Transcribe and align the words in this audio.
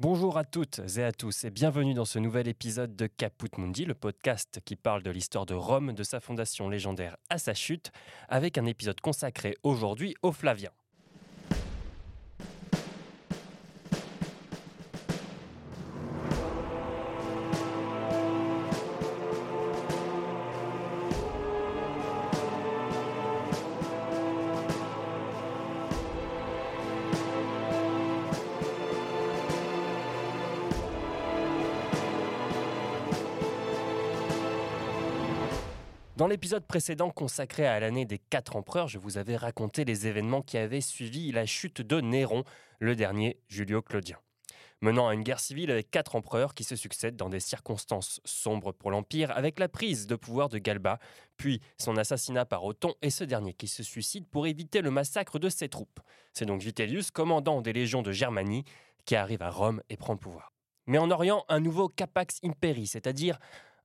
Bonjour 0.00 0.38
à 0.38 0.44
toutes 0.44 0.80
et 0.96 1.02
à 1.02 1.10
tous 1.10 1.42
et 1.42 1.50
bienvenue 1.50 1.92
dans 1.92 2.04
ce 2.04 2.20
nouvel 2.20 2.46
épisode 2.46 2.94
de 2.94 3.08
Caput 3.08 3.50
Mundi, 3.58 3.84
le 3.84 3.94
podcast 3.94 4.60
qui 4.64 4.76
parle 4.76 5.02
de 5.02 5.10
l'histoire 5.10 5.44
de 5.44 5.54
Rome, 5.54 5.92
de 5.92 6.04
sa 6.04 6.20
fondation 6.20 6.68
légendaire 6.68 7.16
à 7.30 7.38
sa 7.38 7.52
chute, 7.52 7.90
avec 8.28 8.58
un 8.58 8.66
épisode 8.66 9.00
consacré 9.00 9.56
aujourd'hui 9.64 10.14
aux 10.22 10.30
Flaviens. 10.30 10.70
Dans 36.18 36.26
l'épisode 36.26 36.66
précédent 36.66 37.10
consacré 37.10 37.64
à 37.64 37.78
l'année 37.78 38.04
des 38.04 38.18
quatre 38.18 38.56
empereurs, 38.56 38.88
je 38.88 38.98
vous 38.98 39.18
avais 39.18 39.36
raconté 39.36 39.84
les 39.84 40.08
événements 40.08 40.42
qui 40.42 40.58
avaient 40.58 40.80
suivi 40.80 41.30
la 41.30 41.46
chute 41.46 41.80
de 41.80 42.00
Néron, 42.00 42.42
le 42.80 42.96
dernier 42.96 43.38
Julio-Claudien. 43.46 44.18
Menant 44.80 45.06
à 45.06 45.14
une 45.14 45.22
guerre 45.22 45.38
civile 45.38 45.70
avec 45.70 45.92
quatre 45.92 46.16
empereurs 46.16 46.54
qui 46.54 46.64
se 46.64 46.74
succèdent 46.74 47.14
dans 47.14 47.28
des 47.28 47.38
circonstances 47.38 48.20
sombres 48.24 48.72
pour 48.72 48.90
l'Empire, 48.90 49.30
avec 49.30 49.60
la 49.60 49.68
prise 49.68 50.08
de 50.08 50.16
pouvoir 50.16 50.48
de 50.48 50.58
Galba, 50.58 50.98
puis 51.36 51.60
son 51.78 51.96
assassinat 51.96 52.44
par 52.44 52.64
Othon 52.64 52.94
et 53.00 53.10
ce 53.10 53.22
dernier 53.22 53.54
qui 53.54 53.68
se 53.68 53.84
suicide 53.84 54.26
pour 54.26 54.48
éviter 54.48 54.80
le 54.82 54.90
massacre 54.90 55.38
de 55.38 55.48
ses 55.48 55.68
troupes. 55.68 56.00
C'est 56.32 56.46
donc 56.46 56.62
Vitellius, 56.62 57.12
commandant 57.12 57.62
des 57.62 57.72
légions 57.72 58.02
de 58.02 58.10
Germanie, 58.10 58.64
qui 59.04 59.14
arrive 59.14 59.42
à 59.42 59.50
Rome 59.50 59.82
et 59.88 59.96
prend 59.96 60.14
le 60.14 60.18
pouvoir. 60.18 60.52
Mais 60.88 60.98
en 60.98 61.12
Orient, 61.12 61.44
un 61.48 61.60
nouveau 61.60 61.88
capax 61.88 62.40
imperi, 62.42 62.88
c'est-à-dire 62.88 63.38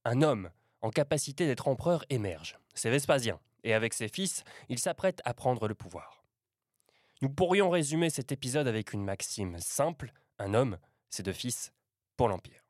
un 0.03 0.23
homme 0.23 0.49
en 0.83 0.91
capacité 0.91 1.47
d'être 1.47 1.67
empereur 1.67 2.05
émerge. 2.09 2.59
C'est 2.75 2.91
Vespasien, 2.91 3.39
et 3.63 3.73
avec 3.73 3.93
ses 3.93 4.09
fils, 4.09 4.43
il 4.69 4.77
s'apprête 4.77 5.21
à 5.25 5.33
prendre 5.33 5.67
le 5.67 5.73
pouvoir. 5.73 6.23
Nous 7.21 7.29
pourrions 7.29 7.69
résumer 7.69 8.09
cet 8.09 8.33
épisode 8.33 8.67
avec 8.67 8.91
une 8.91 9.03
maxime 9.03 9.57
simple, 9.59 10.11
un 10.39 10.53
homme, 10.53 10.77
ses 11.09 11.23
deux 11.23 11.33
fils, 11.33 11.71
pour 12.17 12.27
l'Empire. 12.27 12.65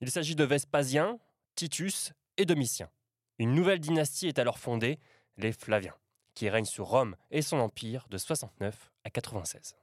Il 0.00 0.10
s'agit 0.10 0.34
de 0.34 0.44
Vespasien, 0.44 1.18
Titus 1.54 2.12
et 2.36 2.44
Domitien. 2.44 2.90
Une 3.38 3.54
nouvelle 3.54 3.78
dynastie 3.78 4.26
est 4.26 4.40
alors 4.40 4.58
fondée, 4.58 4.98
les 5.36 5.52
Flaviens, 5.52 5.94
qui 6.34 6.48
règnent 6.48 6.64
sur 6.64 6.86
Rome 6.86 7.14
et 7.30 7.42
son 7.42 7.58
empire 7.58 8.08
de 8.10 8.18
69 8.18 8.90
à 9.04 9.10
96. 9.10 9.76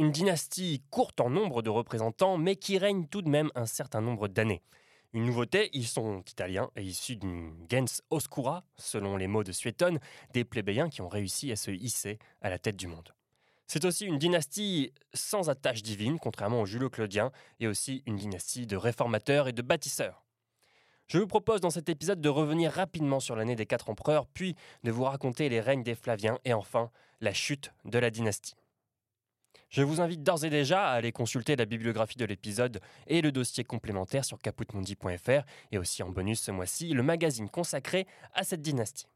Une 0.00 0.10
dynastie 0.10 0.82
courte 0.90 1.20
en 1.20 1.30
nombre 1.30 1.62
de 1.62 1.70
représentants, 1.70 2.36
mais 2.36 2.56
qui 2.56 2.78
règne 2.78 3.06
tout 3.06 3.22
de 3.22 3.28
même 3.28 3.52
un 3.54 3.66
certain 3.66 4.00
nombre 4.00 4.26
d'années. 4.26 4.62
Une 5.12 5.24
nouveauté, 5.24 5.70
ils 5.72 5.88
sont 5.88 6.22
italiens 6.22 6.70
et 6.76 6.82
issus 6.82 7.16
d'une 7.16 7.66
gens 7.68 8.00
oscura, 8.10 8.62
selon 8.76 9.16
les 9.16 9.26
mots 9.26 9.42
de 9.42 9.50
Suétone, 9.50 9.98
des 10.32 10.44
plébéiens 10.44 10.88
qui 10.88 11.02
ont 11.02 11.08
réussi 11.08 11.50
à 11.50 11.56
se 11.56 11.72
hisser 11.72 12.20
à 12.42 12.48
la 12.48 12.60
tête 12.60 12.76
du 12.76 12.86
monde. 12.86 13.12
C'est 13.66 13.84
aussi 13.84 14.06
une 14.06 14.18
dynastie 14.18 14.92
sans 15.12 15.50
attache 15.50 15.82
divine, 15.82 16.20
contrairement 16.20 16.60
aux 16.60 16.66
Julio-Claudiens, 16.66 17.32
et 17.58 17.66
aussi 17.66 18.04
une 18.06 18.16
dynastie 18.16 18.66
de 18.66 18.76
réformateurs 18.76 19.48
et 19.48 19.52
de 19.52 19.62
bâtisseurs. 19.62 20.24
Je 21.08 21.18
vous 21.18 21.26
propose 21.26 21.60
dans 21.60 21.70
cet 21.70 21.88
épisode 21.88 22.20
de 22.20 22.28
revenir 22.28 22.70
rapidement 22.70 23.18
sur 23.18 23.34
l'année 23.34 23.56
des 23.56 23.66
quatre 23.66 23.90
empereurs, 23.90 24.28
puis 24.28 24.54
de 24.84 24.92
vous 24.92 25.02
raconter 25.02 25.48
les 25.48 25.60
règnes 25.60 25.82
des 25.82 25.96
Flaviens 25.96 26.38
et 26.44 26.52
enfin 26.52 26.92
la 27.20 27.34
chute 27.34 27.72
de 27.84 27.98
la 27.98 28.10
dynastie. 28.10 28.54
Je 29.68 29.82
vous 29.82 30.00
invite 30.00 30.22
d'ores 30.22 30.44
et 30.44 30.50
déjà 30.50 30.88
à 30.88 30.92
aller 30.92 31.12
consulter 31.12 31.54
la 31.54 31.64
bibliographie 31.64 32.18
de 32.18 32.24
l'épisode 32.24 32.80
et 33.06 33.22
le 33.22 33.30
dossier 33.30 33.62
complémentaire 33.62 34.24
sur 34.24 34.38
caputmundi.fr 34.38 35.44
et 35.70 35.78
aussi 35.78 36.02
en 36.02 36.08
bonus 36.08 36.40
ce 36.40 36.50
mois-ci 36.50 36.92
le 36.92 37.02
magazine 37.02 37.48
consacré 37.48 38.06
à 38.34 38.42
cette 38.42 38.62
dynastie. 38.62 39.06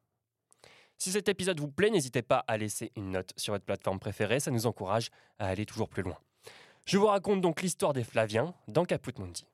Si 0.97 1.11
cet 1.11 1.29
épisode 1.29 1.59
vous 1.59 1.69
plaît, 1.69 1.91
n'hésitez 1.91 2.23
pas 2.23 2.45
à 2.47 2.57
laisser 2.57 2.93
une 2.97 3.11
note 3.11 3.33
sur 3.37 3.53
votre 3.53 3.65
plateforme 3.65 3.99
préférée, 3.99 4.39
ça 4.39 4.53
nous 4.53 4.67
encourage 4.67 5.11
à 5.39 5.49
aller 5.49 5.67
toujours 5.67 5.89
plus 5.89 6.03
loin. 6.03 6.19
Je 6.87 6.99
vous 6.99 7.07
raconte 7.07 7.41
donc 7.41 7.63
l'histoire 7.63 7.93
des 7.93 8.05
Flaviens 8.05 8.55
dans 8.69 8.85
Caput 8.85 9.19
Mundi. 9.19 9.47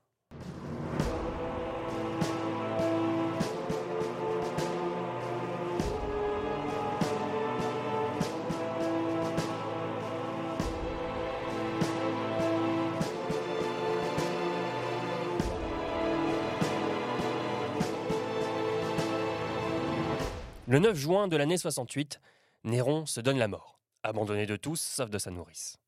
Le 20.71 20.79
9 20.79 20.97
juin 20.97 21.27
de 21.27 21.37
l'année 21.37 21.59
68, 21.59 22.21
Néron 22.63 23.05
se 23.05 23.21
donne 23.21 23.39
la 23.39 23.49
mort, 23.49 23.81
abandonné 24.05 24.47
de 24.47 24.55
tous 24.55 24.81
sauf 24.81 25.11
de 25.11 25.19
sa 25.19 25.33
nourrice. 25.33 25.81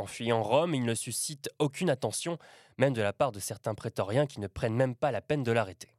En 0.00 0.06
fuyant 0.06 0.42
Rome, 0.42 0.74
il 0.74 0.84
ne 0.84 0.94
suscite 0.94 1.48
aucune 1.60 1.90
attention, 1.90 2.36
même 2.76 2.92
de 2.92 3.02
la 3.02 3.12
part 3.12 3.30
de 3.30 3.38
certains 3.38 3.76
prétoriens 3.76 4.26
qui 4.26 4.40
ne 4.40 4.48
prennent 4.48 4.74
même 4.74 4.96
pas 4.96 5.12
la 5.12 5.20
peine 5.20 5.44
de 5.44 5.52
l'arrêter. 5.52 5.94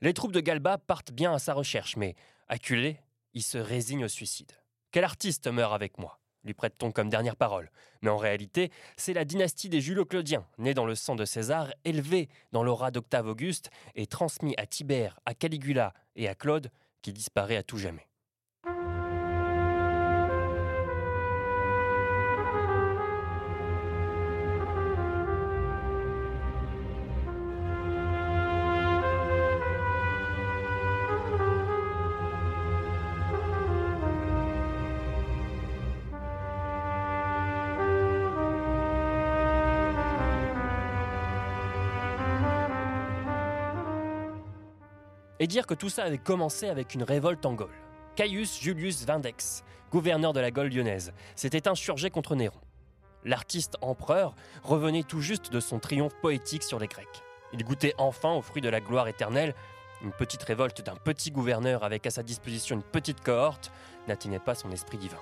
Les 0.00 0.14
troupes 0.14 0.30
de 0.30 0.38
Galba 0.38 0.78
partent 0.78 1.10
bien 1.10 1.34
à 1.34 1.40
sa 1.40 1.54
recherche, 1.54 1.96
mais, 1.96 2.14
acculé, 2.46 3.00
il 3.32 3.42
se 3.42 3.58
résigne 3.58 4.04
au 4.04 4.08
suicide. 4.08 4.52
Quel 4.92 5.02
artiste 5.02 5.48
meurt 5.48 5.74
avec 5.74 5.98
moi? 5.98 6.20
lui 6.44 6.54
prête-t-on 6.54 6.92
comme 6.92 7.08
dernière 7.08 7.36
parole. 7.36 7.70
Mais 8.02 8.10
en 8.10 8.16
réalité, 8.16 8.70
c'est 8.96 9.14
la 9.14 9.24
dynastie 9.24 9.68
des 9.68 9.80
Julio-Claudiens, 9.80 10.46
née 10.58 10.74
dans 10.74 10.86
le 10.86 10.94
sang 10.94 11.16
de 11.16 11.24
César, 11.24 11.72
élevée 11.84 12.28
dans 12.52 12.62
l'aura 12.62 12.90
d'Octave 12.90 13.26
Auguste 13.26 13.70
et 13.94 14.06
transmise 14.06 14.54
à 14.58 14.66
Tibère, 14.66 15.18
à 15.24 15.34
Caligula 15.34 15.94
et 16.16 16.28
à 16.28 16.34
Claude, 16.34 16.70
qui 17.04 17.12
disparaît 17.12 17.56
à 17.56 17.62
tout 17.62 17.76
jamais. 17.76 18.08
Dire 45.46 45.66
que 45.66 45.74
tout 45.74 45.88
ça 45.88 46.04
avait 46.04 46.18
commencé 46.18 46.68
avec 46.68 46.94
une 46.94 47.02
révolte 47.02 47.44
en 47.46 47.54
Gaule. 47.54 47.74
Caius 48.16 48.60
Julius 48.60 49.04
Vindex, 49.04 49.64
gouverneur 49.90 50.32
de 50.32 50.40
la 50.40 50.50
Gaule 50.50 50.68
lyonnaise, 50.68 51.12
s'était 51.34 51.68
insurgé 51.68 52.10
contre 52.10 52.36
Néron. 52.36 52.60
L'artiste 53.24 53.76
empereur 53.80 54.34
revenait 54.62 55.02
tout 55.02 55.20
juste 55.20 55.52
de 55.52 55.60
son 55.60 55.78
triomphe 55.78 56.14
poétique 56.20 56.62
sur 56.62 56.78
les 56.78 56.86
Grecs. 56.86 57.22
Il 57.52 57.64
goûtait 57.64 57.94
enfin 57.98 58.32
au 58.32 58.42
fruit 58.42 58.62
de 58.62 58.68
la 58.68 58.80
gloire 58.80 59.08
éternelle. 59.08 59.54
Une 60.02 60.12
petite 60.12 60.42
révolte 60.42 60.82
d'un 60.82 60.96
petit 60.96 61.30
gouverneur 61.30 61.84
avec 61.84 62.06
à 62.06 62.10
sa 62.10 62.22
disposition 62.22 62.76
une 62.76 62.82
petite 62.82 63.22
cohorte 63.22 63.72
n'atteignait 64.08 64.38
pas 64.38 64.54
son 64.54 64.70
esprit 64.70 64.98
divin. 64.98 65.20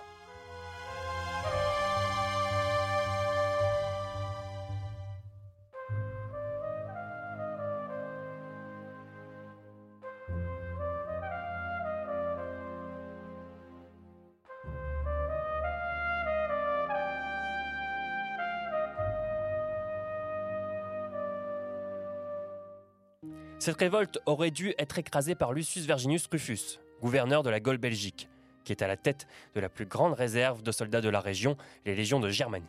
Cette 23.62 23.79
révolte 23.79 24.19
aurait 24.26 24.50
dû 24.50 24.75
être 24.76 24.99
écrasée 24.99 25.37
par 25.37 25.53
Lucius 25.53 25.87
Verginius 25.87 26.26
Rufus, 26.26 26.81
gouverneur 27.00 27.44
de 27.44 27.49
la 27.49 27.61
Gaule 27.61 27.79
belgique, 27.79 28.29
qui 28.64 28.73
est 28.73 28.82
à 28.82 28.88
la 28.88 28.97
tête 28.97 29.29
de 29.55 29.61
la 29.61 29.69
plus 29.69 29.87
grande 29.87 30.14
réserve 30.14 30.64
de 30.64 30.73
soldats 30.73 31.00
de 31.00 31.09
la 31.09 31.20
région, 31.20 31.56
les 31.87 31.94
légions 31.94 32.19
de 32.19 32.29
Germanie. 32.29 32.67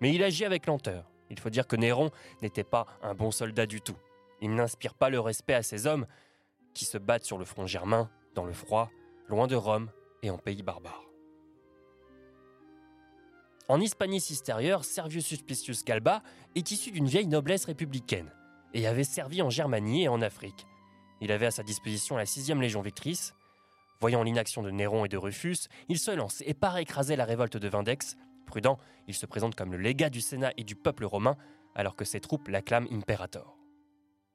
Mais 0.00 0.14
il 0.14 0.22
agit 0.22 0.46
avec 0.46 0.64
lenteur. 0.64 1.04
Il 1.28 1.38
faut 1.38 1.50
dire 1.50 1.66
que 1.66 1.76
Néron 1.76 2.10
n'était 2.40 2.64
pas 2.64 2.86
un 3.02 3.12
bon 3.12 3.30
soldat 3.30 3.66
du 3.66 3.82
tout. 3.82 3.98
Il 4.40 4.54
n'inspire 4.54 4.94
pas 4.94 5.10
le 5.10 5.20
respect 5.20 5.52
à 5.52 5.62
ces 5.62 5.86
hommes 5.86 6.06
qui 6.72 6.86
se 6.86 6.96
battent 6.96 7.26
sur 7.26 7.36
le 7.36 7.44
front 7.44 7.66
germain, 7.66 8.10
dans 8.34 8.46
le 8.46 8.54
froid, 8.54 8.90
loin 9.28 9.46
de 9.46 9.56
Rome 9.56 9.90
et 10.22 10.30
en 10.30 10.38
pays 10.38 10.62
barbare. 10.62 11.04
En 13.68 13.78
Hispanie 13.78 14.22
Cistérieure, 14.22 14.86
Servius 14.86 15.26
Suspicius 15.26 15.84
Galba 15.84 16.22
est 16.54 16.70
issu 16.70 16.92
d'une 16.92 17.08
vieille 17.08 17.26
noblesse 17.26 17.66
républicaine 17.66 18.32
et 18.74 18.86
avait 18.86 19.04
servi 19.04 19.42
en 19.42 19.50
Germanie 19.50 20.04
et 20.04 20.08
en 20.08 20.22
Afrique. 20.22 20.66
Il 21.20 21.32
avait 21.32 21.46
à 21.46 21.50
sa 21.50 21.62
disposition 21.62 22.16
la 22.16 22.24
6e 22.24 22.60
Légion 22.60 22.80
victrice. 22.80 23.34
Voyant 24.00 24.22
l'inaction 24.22 24.62
de 24.62 24.70
Néron 24.70 25.04
et 25.04 25.08
de 25.08 25.16
Rufus, 25.16 25.68
il 25.88 25.98
se 25.98 26.12
lance 26.12 26.42
et 26.46 26.54
part 26.54 26.78
écraser 26.78 27.16
la 27.16 27.24
révolte 27.24 27.56
de 27.56 27.68
Vindex 27.68 28.16
Prudent, 28.48 28.78
il 29.06 29.14
se 29.14 29.26
présente 29.26 29.54
comme 29.54 29.72
le 29.72 29.78
légat 29.78 30.08
du 30.08 30.20
Sénat 30.20 30.52
et 30.56 30.64
du 30.64 30.74
peuple 30.74 31.04
romain, 31.04 31.36
alors 31.74 31.94
que 31.94 32.04
ses 32.04 32.18
troupes 32.18 32.48
l'acclament 32.48 32.88
imperator. 32.90 33.58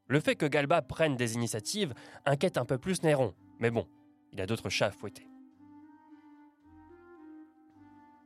Le 0.08 0.20
fait 0.20 0.36
que 0.36 0.46
Galba 0.46 0.82
prenne 0.82 1.16
des 1.16 1.34
initiatives 1.34 1.94
inquiète 2.26 2.58
un 2.58 2.66
peu 2.66 2.78
plus 2.78 3.02
Néron, 3.02 3.34
mais 3.60 3.72
bon, 3.72 3.88
il 4.32 4.40
a 4.40 4.46
d'autres 4.46 4.70
chats 4.70 4.88
à 4.88 4.92
fouetter. 4.92 5.28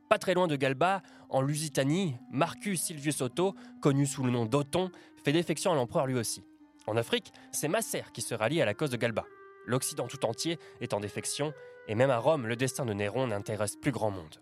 Pas 0.08 0.18
très 0.18 0.32
loin 0.32 0.46
de 0.46 0.56
Galba, 0.56 1.02
en 1.28 1.42
Lusitanie, 1.42 2.16
Marcus 2.30 2.80
Silvius 2.80 3.20
Otto, 3.20 3.54
connu 3.82 4.06
sous 4.06 4.22
le 4.22 4.30
nom 4.30 4.46
d'Othon, 4.46 4.90
fait 5.22 5.32
défection 5.32 5.72
à 5.72 5.74
l'empereur 5.74 6.06
lui 6.06 6.14
aussi. 6.14 6.42
En 6.86 6.96
Afrique, 6.96 7.32
c'est 7.52 7.68
Masser 7.68 8.04
qui 8.14 8.22
se 8.22 8.34
rallie 8.34 8.62
à 8.62 8.64
la 8.64 8.72
cause 8.72 8.88
de 8.88 8.96
Galba. 8.96 9.24
L'Occident 9.66 10.06
tout 10.06 10.24
entier 10.24 10.58
est 10.80 10.94
en 10.94 11.00
défection, 11.00 11.52
et 11.88 11.94
même 11.94 12.10
à 12.10 12.16
Rome, 12.16 12.46
le 12.46 12.56
destin 12.56 12.86
de 12.86 12.94
Néron 12.94 13.26
n'intéresse 13.26 13.76
plus 13.76 13.92
grand 13.92 14.10
monde. 14.10 14.40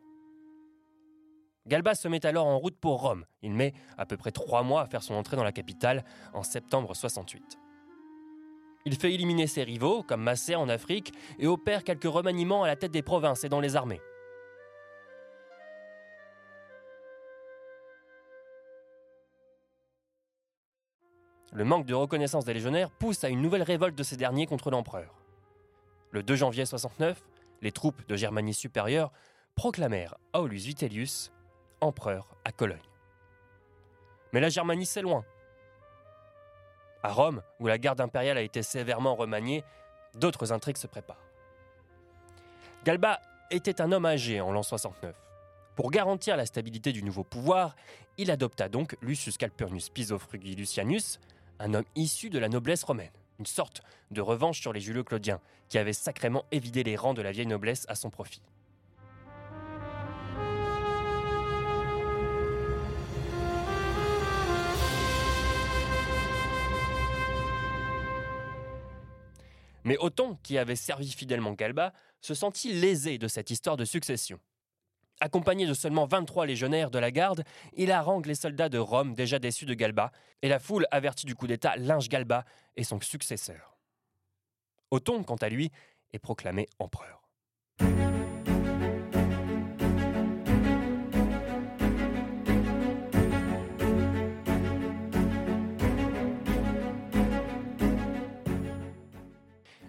Galba 1.67 1.97
se 1.97 2.07
met 2.07 2.25
alors 2.25 2.47
en 2.47 2.59
route 2.59 2.79
pour 2.79 3.01
Rome. 3.01 3.25
Il 3.43 3.53
met 3.53 3.73
à 3.99 4.07
peu 4.07 4.17
près 4.17 4.31
trois 4.31 4.63
mois 4.63 4.83
à 4.83 4.87
faire 4.87 5.03
son 5.03 5.15
entrée 5.15 5.37
dans 5.37 5.43
la 5.43 5.51
capitale 5.51 6.05
en 6.33 6.45
septembre 6.45 6.95
68. 6.95 7.59
Il 8.85 8.95
fait 8.95 9.13
éliminer 9.13 9.49
ses 9.49 9.65
rivaux, 9.65 10.05
comme 10.05 10.23
Masser 10.23 10.55
en 10.55 10.69
Afrique, 10.69 11.13
et 11.41 11.49
opère 11.49 11.83
quelques 11.83 12.05
remaniements 12.05 12.63
à 12.63 12.69
la 12.69 12.77
tête 12.77 12.93
des 12.93 13.03
provinces 13.03 13.43
et 13.43 13.49
dans 13.49 13.61
les 13.61 13.75
armées. 13.75 14.01
Le 21.57 21.65
manque 21.65 21.87
de 21.87 21.95
reconnaissance 21.95 22.45
des 22.45 22.53
légionnaires 22.53 22.91
pousse 22.91 23.25
à 23.25 23.31
une 23.31 23.41
nouvelle 23.41 23.63
révolte 23.63 23.95
de 23.95 24.03
ces 24.03 24.19
derniers 24.19 24.45
contre 24.45 24.71
l'empereur. 24.71 25.15
Le 26.11 26.23
2 26.23 26.37
janvier 26.37 26.67
69, 26.67 27.25
les 27.63 27.73
troupes 27.73 28.07
de 28.07 28.15
Germanie 28.15 28.53
supérieure 28.53 29.11
proclamèrent 29.55 30.19
Aulus 30.35 30.67
Vitellius 30.67 31.33
empereur 31.81 32.29
à 32.45 32.53
Cologne. 32.53 32.77
Mais 34.35 34.41
la 34.41 34.51
Germanie, 34.51 34.85
c'est 34.85 35.01
loin. 35.01 35.25
À 37.03 37.11
Rome, 37.11 37.41
où 37.59 37.69
la 37.69 37.79
garde 37.79 38.03
impériale 38.03 38.37
a 38.37 38.43
été 38.43 38.63
sévèrement 38.63 39.15
remaniée, 39.15 39.65
d'autres 40.13 40.53
intrigues 40.53 40.77
se 40.77 40.87
préparent. 40.87 41.25
Galba 42.85 43.19
était 43.51 43.81
un 43.81 43.93
homme 43.93 44.05
âgé 44.05 44.43
en 44.43 44.53
l'an 44.53 44.63
69. 44.63 45.17
Pour 45.75 45.91
garantir 45.91 46.37
la 46.37 46.45
stabilité 46.45 46.93
du 46.93 47.03
nouveau 47.03 47.25
pouvoir, 47.25 47.77
il 48.19 48.31
adopta 48.31 48.69
donc 48.69 48.95
Lucius 49.01 49.39
Calpurnius 49.39 49.89
Piso 49.89 50.19
Lucianus, 50.35 51.19
un 51.59 51.75
homme 51.75 51.85
issu 51.95 52.31
de 52.31 52.39
la 52.39 52.49
noblesse 52.49 52.85
romaine, 52.85 53.11
une 53.39 53.47
sorte 53.47 53.83
de 54.11 54.21
revanche 54.21 54.61
sur 54.61 54.73
les 54.73 54.81
Julio-Claudiens, 54.81 55.41
qui 55.69 55.79
avaient 55.79 55.93
sacrément 55.93 56.45
évidé 56.53 56.83
les 56.83 56.97
rangs 56.97 57.15
de 57.15 57.23
la 57.23 57.33
vieille 57.33 57.47
noblesse 57.47 57.87
à 57.89 57.95
son 57.95 58.11
profit. 58.11 58.43
Mais 69.85 69.97
Othon, 70.01 70.37
qui 70.43 70.59
avait 70.59 70.75
servi 70.75 71.13
fidèlement 71.13 71.53
Galba, 71.53 71.93
se 72.21 72.35
sentit 72.35 72.73
lésé 72.73 73.19
de 73.19 73.29
cette 73.29 73.51
histoire 73.51 73.77
de 73.77 73.85
succession. 73.85 74.41
Accompagné 75.21 75.67
de 75.67 75.73
seulement 75.73 76.05
23 76.05 76.45
légionnaires 76.45 76.91
de 76.91 76.99
la 76.99 77.11
garde, 77.11 77.43
il 77.75 77.91
harangue 77.91 78.27
les 78.27 78.35
soldats 78.35 78.69
de 78.69 78.77
Rome 78.77 79.15
déjà 79.15 79.39
déçus 79.39 79.65
de 79.65 79.73
Galba, 79.73 80.13
et 80.43 80.49
la 80.49 80.59
foule 80.59 80.87
avertit 80.91 81.25
du 81.25 81.35
coup 81.35 81.47
d'État 81.47 81.75
linge 81.77 82.11
Galba 82.11 82.45
et 82.77 82.85
son 82.85 83.01
successeur. 83.01 83.79
Othon, 84.91 85.25
quant 85.25 85.37
à 85.37 85.49
lui, 85.49 85.73
est 86.13 86.19
proclamé 86.19 86.69
empereur. 86.79 87.23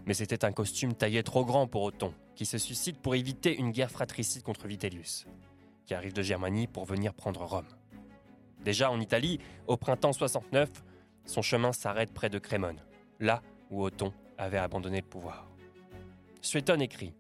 Mais 0.06 0.14
c'était 0.14 0.46
un 0.46 0.54
costume 0.54 0.94
taillé 0.94 1.22
trop 1.22 1.44
grand 1.44 1.68
pour 1.68 1.84
Othon, 1.84 2.14
qui 2.38 2.46
se 2.46 2.60
suscite 2.60 3.02
pour 3.02 3.16
éviter 3.16 3.58
une 3.58 3.72
guerre 3.72 3.90
fratricide 3.90 4.44
contre 4.44 4.68
Vitellius, 4.68 5.26
qui 5.88 5.96
arrive 5.96 6.14
de 6.14 6.22
Germanie 6.22 6.68
pour 6.68 6.86
venir 6.86 7.16
prendre 7.16 7.44
Rome. 7.44 7.66
Déjà 8.64 8.92
en 8.92 9.02
Italie, 9.02 9.40
au 9.66 9.76
printemps 9.76 10.14
69, 10.14 10.70
son 11.26 11.42
chemin 11.42 11.74
s'arrête 11.74 12.14
près 12.14 12.30
de 12.30 12.38
Crémone, 12.38 12.80
là 13.20 13.42
où 13.72 13.84
Othon 13.84 14.14
avait 14.38 14.60
abandonné 14.60 15.02
le 15.02 15.08
pouvoir. 15.08 15.50
Suétone 16.42 16.84
écrit 16.84 17.12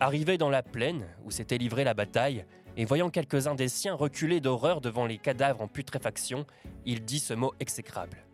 Arrivé 0.00 0.38
dans 0.38 0.50
la 0.50 0.64
plaine 0.64 1.06
où 1.24 1.30
s'était 1.30 1.58
livrée 1.58 1.84
la 1.84 1.94
bataille, 1.94 2.44
et 2.76 2.84
voyant 2.84 3.10
quelques-uns 3.10 3.54
des 3.54 3.68
siens 3.68 3.94
reculer 3.94 4.40
d'horreur 4.40 4.80
devant 4.80 5.06
les 5.06 5.18
cadavres 5.18 5.62
en 5.62 5.68
putréfaction, 5.68 6.46
il 6.84 7.04
dit 7.04 7.20
ce 7.20 7.34
mot 7.34 7.54
exécrable. 7.60 8.24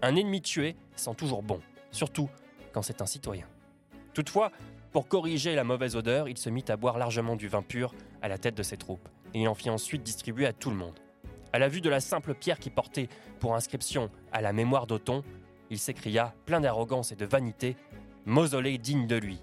Un 0.00 0.16
ennemi 0.16 0.40
tué 0.40 0.76
sent 0.96 1.14
toujours 1.14 1.42
bon, 1.42 1.60
surtout 1.90 2.30
quand 2.72 2.82
c'est 2.82 3.02
un 3.02 3.06
citoyen. 3.06 3.46
Toutefois, 4.14 4.52
pour 4.94 5.08
corriger 5.08 5.56
la 5.56 5.64
mauvaise 5.64 5.96
odeur, 5.96 6.28
il 6.28 6.38
se 6.38 6.48
mit 6.48 6.64
à 6.68 6.76
boire 6.76 6.98
largement 6.98 7.34
du 7.34 7.48
vin 7.48 7.62
pur 7.62 7.92
à 8.22 8.28
la 8.28 8.38
tête 8.38 8.54
de 8.54 8.62
ses 8.62 8.76
troupes, 8.76 9.08
et 9.34 9.40
il 9.40 9.48
en 9.48 9.54
fit 9.54 9.68
ensuite 9.68 10.04
distribuer 10.04 10.46
à 10.46 10.52
tout 10.52 10.70
le 10.70 10.76
monde. 10.76 11.00
À 11.52 11.58
la 11.58 11.66
vue 11.66 11.80
de 11.80 11.90
la 11.90 11.98
simple 11.98 12.32
pierre 12.32 12.60
qui 12.60 12.70
portait 12.70 13.08
pour 13.40 13.56
inscription 13.56 14.08
à 14.30 14.40
la 14.40 14.52
mémoire 14.52 14.86
d'Othon, 14.86 15.24
il 15.68 15.80
s'écria, 15.80 16.32
plein 16.46 16.60
d'arrogance 16.60 17.10
et 17.10 17.16
de 17.16 17.26
vanité, 17.26 17.76
Mausolée 18.24 18.78
digne 18.78 19.08
de 19.08 19.16
lui. 19.16 19.40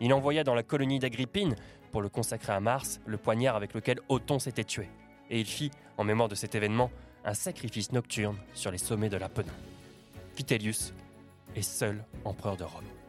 Il 0.00 0.12
envoya 0.12 0.42
dans 0.42 0.56
la 0.56 0.64
colonie 0.64 0.98
d'Agrippine, 0.98 1.54
pour 1.92 2.02
le 2.02 2.08
consacrer 2.08 2.52
à 2.52 2.58
Mars, 2.58 3.00
le 3.06 3.18
poignard 3.18 3.54
avec 3.54 3.72
lequel 3.72 4.00
Othon 4.08 4.40
s'était 4.40 4.64
tué, 4.64 4.88
et 5.30 5.38
il 5.38 5.46
fit, 5.46 5.70
en 5.96 6.02
mémoire 6.02 6.28
de 6.28 6.34
cet 6.34 6.56
événement, 6.56 6.90
un 7.24 7.34
sacrifice 7.34 7.92
nocturne 7.92 8.36
sur 8.54 8.72
les 8.72 8.78
sommets 8.78 9.10
de 9.10 9.16
l'Apennin. 9.16 9.54
Vitellius 10.36 10.92
et 11.54 11.62
seul 11.62 12.04
empereur 12.24 12.56
de 12.56 12.64
Rome. 12.64 12.99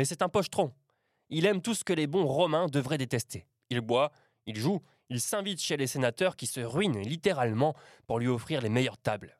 Mais 0.00 0.06
c'est 0.06 0.22
un 0.22 0.30
pochetron. 0.30 0.72
Il 1.28 1.44
aime 1.44 1.60
tout 1.60 1.74
ce 1.74 1.84
que 1.84 1.92
les 1.92 2.06
bons 2.06 2.24
Romains 2.24 2.68
devraient 2.68 2.96
détester. 2.96 3.46
Il 3.68 3.82
boit, 3.82 4.12
il 4.46 4.56
joue, 4.56 4.80
il 5.10 5.20
s'invite 5.20 5.60
chez 5.60 5.76
les 5.76 5.86
sénateurs 5.86 6.36
qui 6.36 6.46
se 6.46 6.60
ruinent 6.60 7.02
littéralement 7.02 7.76
pour 8.06 8.18
lui 8.18 8.28
offrir 8.28 8.62
les 8.62 8.70
meilleures 8.70 8.96
tables. 8.96 9.36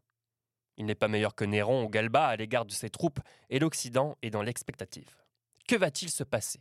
Il 0.77 0.85
n'est 0.85 0.95
pas 0.95 1.09
meilleur 1.09 1.35
que 1.35 1.47
Néron 1.47 1.85
ou 1.85 1.89
Galba 1.89 2.27
à 2.27 2.37
l'égard 2.37 2.67
de 2.67 2.73
ses 2.73 2.91
troupes, 2.91 3.21
et 3.49 3.59
l'Occident 3.59 4.19
est 4.21 4.29
dans 4.29 4.43
l'expectative. 4.43 5.09
Que 5.67 5.77
va-t-il 5.77 6.11
se 6.11 6.25
passer? 6.25 6.61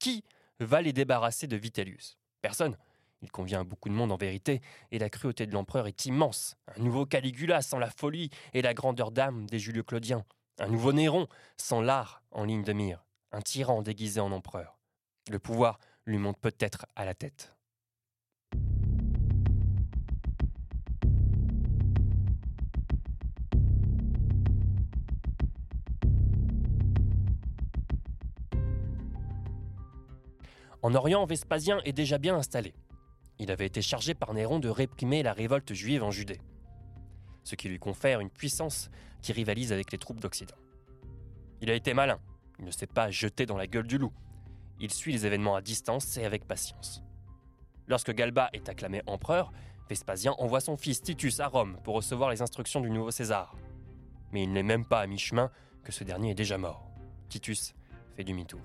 Qui 0.00 0.24
va 0.58 0.82
les 0.82 0.92
débarrasser 0.92 1.46
de 1.46 1.54
Vitellius? 1.54 2.18
Personne. 2.42 2.76
Il 3.22 3.30
convient 3.30 3.60
à 3.60 3.64
beaucoup 3.64 3.90
de 3.90 3.94
monde 3.94 4.10
en 4.10 4.16
vérité, 4.16 4.60
et 4.90 4.98
la 4.98 5.08
cruauté 5.08 5.46
de 5.46 5.52
l'empereur 5.52 5.86
est 5.86 6.04
immense. 6.06 6.56
Un 6.76 6.82
nouveau 6.82 7.06
Caligula 7.06 7.62
sans 7.62 7.78
la 7.78 7.90
folie 7.90 8.30
et 8.54 8.60
la 8.60 8.74
grandeur 8.74 9.12
d'âme 9.12 9.46
des 9.46 9.60
Julio-Claudiens. 9.60 10.24
Un 10.58 10.66
nouveau 10.66 10.92
Néron 10.92 11.28
sans 11.56 11.80
l'art 11.80 12.24
en 12.32 12.42
ligne 12.42 12.64
de 12.64 12.72
mire. 12.72 13.04
Un 13.36 13.40
tyran 13.40 13.82
déguisé 13.82 14.20
en 14.20 14.30
empereur. 14.30 14.78
Le 15.28 15.40
pouvoir 15.40 15.80
lui 16.06 16.18
monte 16.18 16.38
peut-être 16.38 16.86
à 16.94 17.04
la 17.04 17.14
tête. 17.14 17.56
En 30.82 30.94
Orient, 30.94 31.24
Vespasien 31.24 31.80
est 31.84 31.92
déjà 31.92 32.18
bien 32.18 32.36
installé. 32.36 32.72
Il 33.40 33.50
avait 33.50 33.66
été 33.66 33.82
chargé 33.82 34.14
par 34.14 34.32
Néron 34.32 34.60
de 34.60 34.68
réprimer 34.68 35.24
la 35.24 35.32
révolte 35.32 35.72
juive 35.72 36.04
en 36.04 36.12
Judée, 36.12 36.40
ce 37.42 37.56
qui 37.56 37.68
lui 37.68 37.80
confère 37.80 38.20
une 38.20 38.30
puissance 38.30 38.90
qui 39.22 39.32
rivalise 39.32 39.72
avec 39.72 39.90
les 39.90 39.98
troupes 39.98 40.20
d'Occident. 40.20 40.54
Il 41.60 41.68
a 41.68 41.74
été 41.74 41.94
malin, 41.94 42.20
il 42.58 42.64
ne 42.64 42.70
s'est 42.70 42.86
pas 42.86 43.10
jeté 43.10 43.46
dans 43.46 43.56
la 43.56 43.66
gueule 43.66 43.86
du 43.86 43.98
loup, 43.98 44.12
il 44.80 44.92
suit 44.92 45.12
les 45.12 45.26
événements 45.26 45.56
à 45.56 45.62
distance 45.62 46.16
et 46.16 46.24
avec 46.24 46.46
patience. 46.46 47.02
Lorsque 47.86 48.12
Galba 48.12 48.48
est 48.52 48.68
acclamé 48.68 49.02
empereur, 49.06 49.52
Vespasien 49.88 50.32
envoie 50.38 50.60
son 50.60 50.76
fils 50.76 51.02
Titus 51.02 51.40
à 51.40 51.46
Rome 51.46 51.78
pour 51.84 51.94
recevoir 51.94 52.30
les 52.30 52.40
instructions 52.40 52.80
du 52.80 52.90
nouveau 52.90 53.10
César. 53.10 53.54
Mais 54.32 54.42
il 54.42 54.52
n'est 54.52 54.62
même 54.62 54.86
pas 54.86 55.00
à 55.00 55.06
mi-chemin 55.06 55.50
que 55.82 55.92
ce 55.92 56.04
dernier 56.04 56.30
est 56.30 56.34
déjà 56.34 56.56
mort. 56.56 56.88
Titus 57.28 57.74
fait 58.16 58.24
demi-tour. 58.24 58.60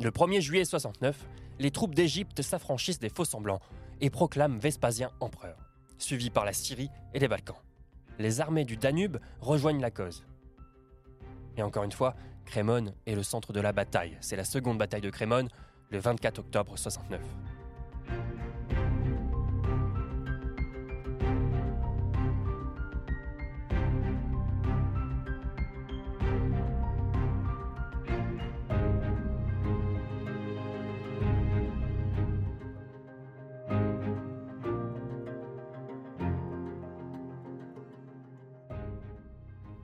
Le 0.00 0.10
1er 0.10 0.40
juillet 0.40 0.64
69, 0.64 1.28
les 1.58 1.70
troupes 1.70 1.94
d'Égypte 1.94 2.42
s'affranchissent 2.42 2.98
des 2.98 3.08
faux 3.08 3.24
semblants 3.24 3.60
et 4.00 4.10
proclament 4.10 4.58
Vespasien 4.58 5.12
empereur, 5.20 5.56
suivi 5.98 6.30
par 6.30 6.44
la 6.44 6.52
Syrie 6.52 6.90
et 7.14 7.20
les 7.20 7.28
Balkans. 7.28 7.56
Les 8.18 8.40
armées 8.40 8.64
du 8.64 8.76
Danube 8.76 9.18
rejoignent 9.40 9.80
la 9.80 9.90
cause. 9.90 10.24
Et 11.56 11.62
encore 11.62 11.84
une 11.84 11.92
fois, 11.92 12.16
Crémone 12.44 12.92
est 13.06 13.14
le 13.14 13.22
centre 13.22 13.52
de 13.52 13.60
la 13.60 13.72
bataille. 13.72 14.16
C'est 14.20 14.36
la 14.36 14.44
seconde 14.44 14.78
bataille 14.78 15.00
de 15.00 15.10
Crémone, 15.10 15.48
le 15.90 15.98
24 15.98 16.38
octobre 16.40 16.76
69. 16.76 17.20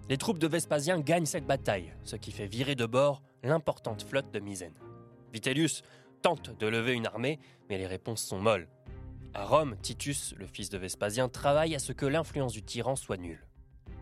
Les 0.08 0.16
troupes 0.16 0.38
de 0.38 0.46
Vespasien 0.46 1.00
gagnent 1.00 1.26
cette 1.26 1.46
bataille, 1.46 1.92
ce 2.02 2.16
qui 2.16 2.32
fait 2.32 2.46
virer 2.46 2.74
de 2.74 2.86
bord 2.86 3.22
l'importante 3.42 4.02
flotte 4.02 4.32
de 4.32 4.40
Misène. 4.40 4.72
Vitellius 5.34 5.82
tente 6.22 6.58
de 6.58 6.66
lever 6.66 6.94
une 6.94 7.06
armée, 7.06 7.38
mais 7.68 7.76
les 7.76 7.86
réponses 7.86 8.22
sont 8.22 8.38
molles. 8.38 8.68
À 9.34 9.44
Rome, 9.44 9.76
Titus, 9.82 10.34
le 10.38 10.46
fils 10.46 10.70
de 10.70 10.78
Vespasien, 10.78 11.28
travaille 11.28 11.74
à 11.74 11.78
ce 11.78 11.92
que 11.92 12.06
l'influence 12.06 12.54
du 12.54 12.62
tyran 12.62 12.96
soit 12.96 13.18
nulle. 13.18 13.46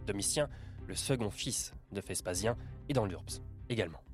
Domitien, 0.06 0.48
le 0.86 0.94
second 0.94 1.30
fils 1.30 1.75
de 1.90 2.00
Vespasien, 2.00 2.56
est 2.88 2.92
dans 2.92 3.04
l'Urbs 3.04 3.42
également. 3.68 4.05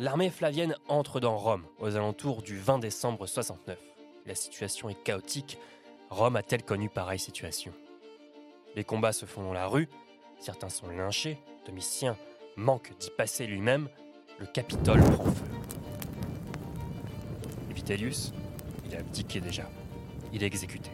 L'armée 0.00 0.30
flavienne 0.30 0.76
entre 0.88 1.20
dans 1.20 1.36
Rome 1.36 1.66
aux 1.78 1.94
alentours 1.94 2.40
du 2.40 2.56
20 2.56 2.78
décembre 2.78 3.26
69. 3.26 3.78
La 4.24 4.34
situation 4.34 4.88
est 4.88 5.02
chaotique. 5.02 5.58
Rome 6.08 6.36
a-t-elle 6.36 6.62
connu 6.62 6.88
pareille 6.88 7.18
situation? 7.18 7.70
Les 8.76 8.82
combats 8.82 9.12
se 9.12 9.26
font 9.26 9.42
dans 9.42 9.52
la 9.52 9.66
rue, 9.66 9.90
certains 10.38 10.70
sont 10.70 10.88
lynchés, 10.88 11.36
Domitien 11.66 12.16
manque 12.56 12.96
d'y 12.98 13.10
passer 13.10 13.46
lui-même, 13.46 13.90
le 14.38 14.46
Capitole 14.46 15.02
prend 15.02 15.24
feu. 15.24 15.44
Vitellius, 17.68 18.32
il 18.86 18.96
a 18.96 19.00
abdiqué 19.00 19.42
déjà. 19.42 19.68
Il 20.32 20.42
est 20.42 20.46
exécuté. 20.46 20.90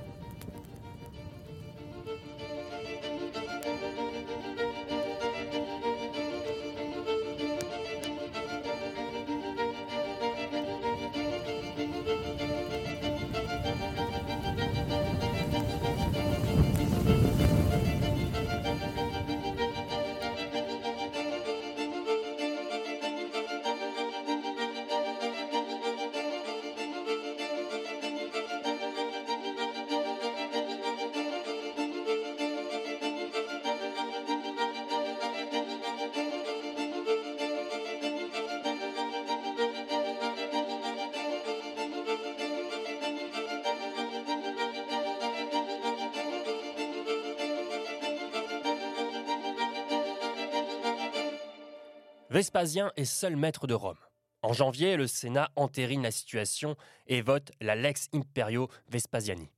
Vespasien 52.37 52.93
est 52.97 53.07
seul 53.07 53.35
maître 53.35 53.67
de 53.67 53.73
Rome. 53.73 53.97
En 54.43 54.53
janvier, 54.53 54.99
le 54.99 55.07
Sénat 55.07 55.51
entérine 55.57 56.03
la 56.03 56.11
situation 56.11 56.77
et 57.07 57.23
vote 57.23 57.51
la 57.63 57.75
Lex 57.75 58.11
Imperio 58.13 58.69
Vespasiani. 58.91 59.49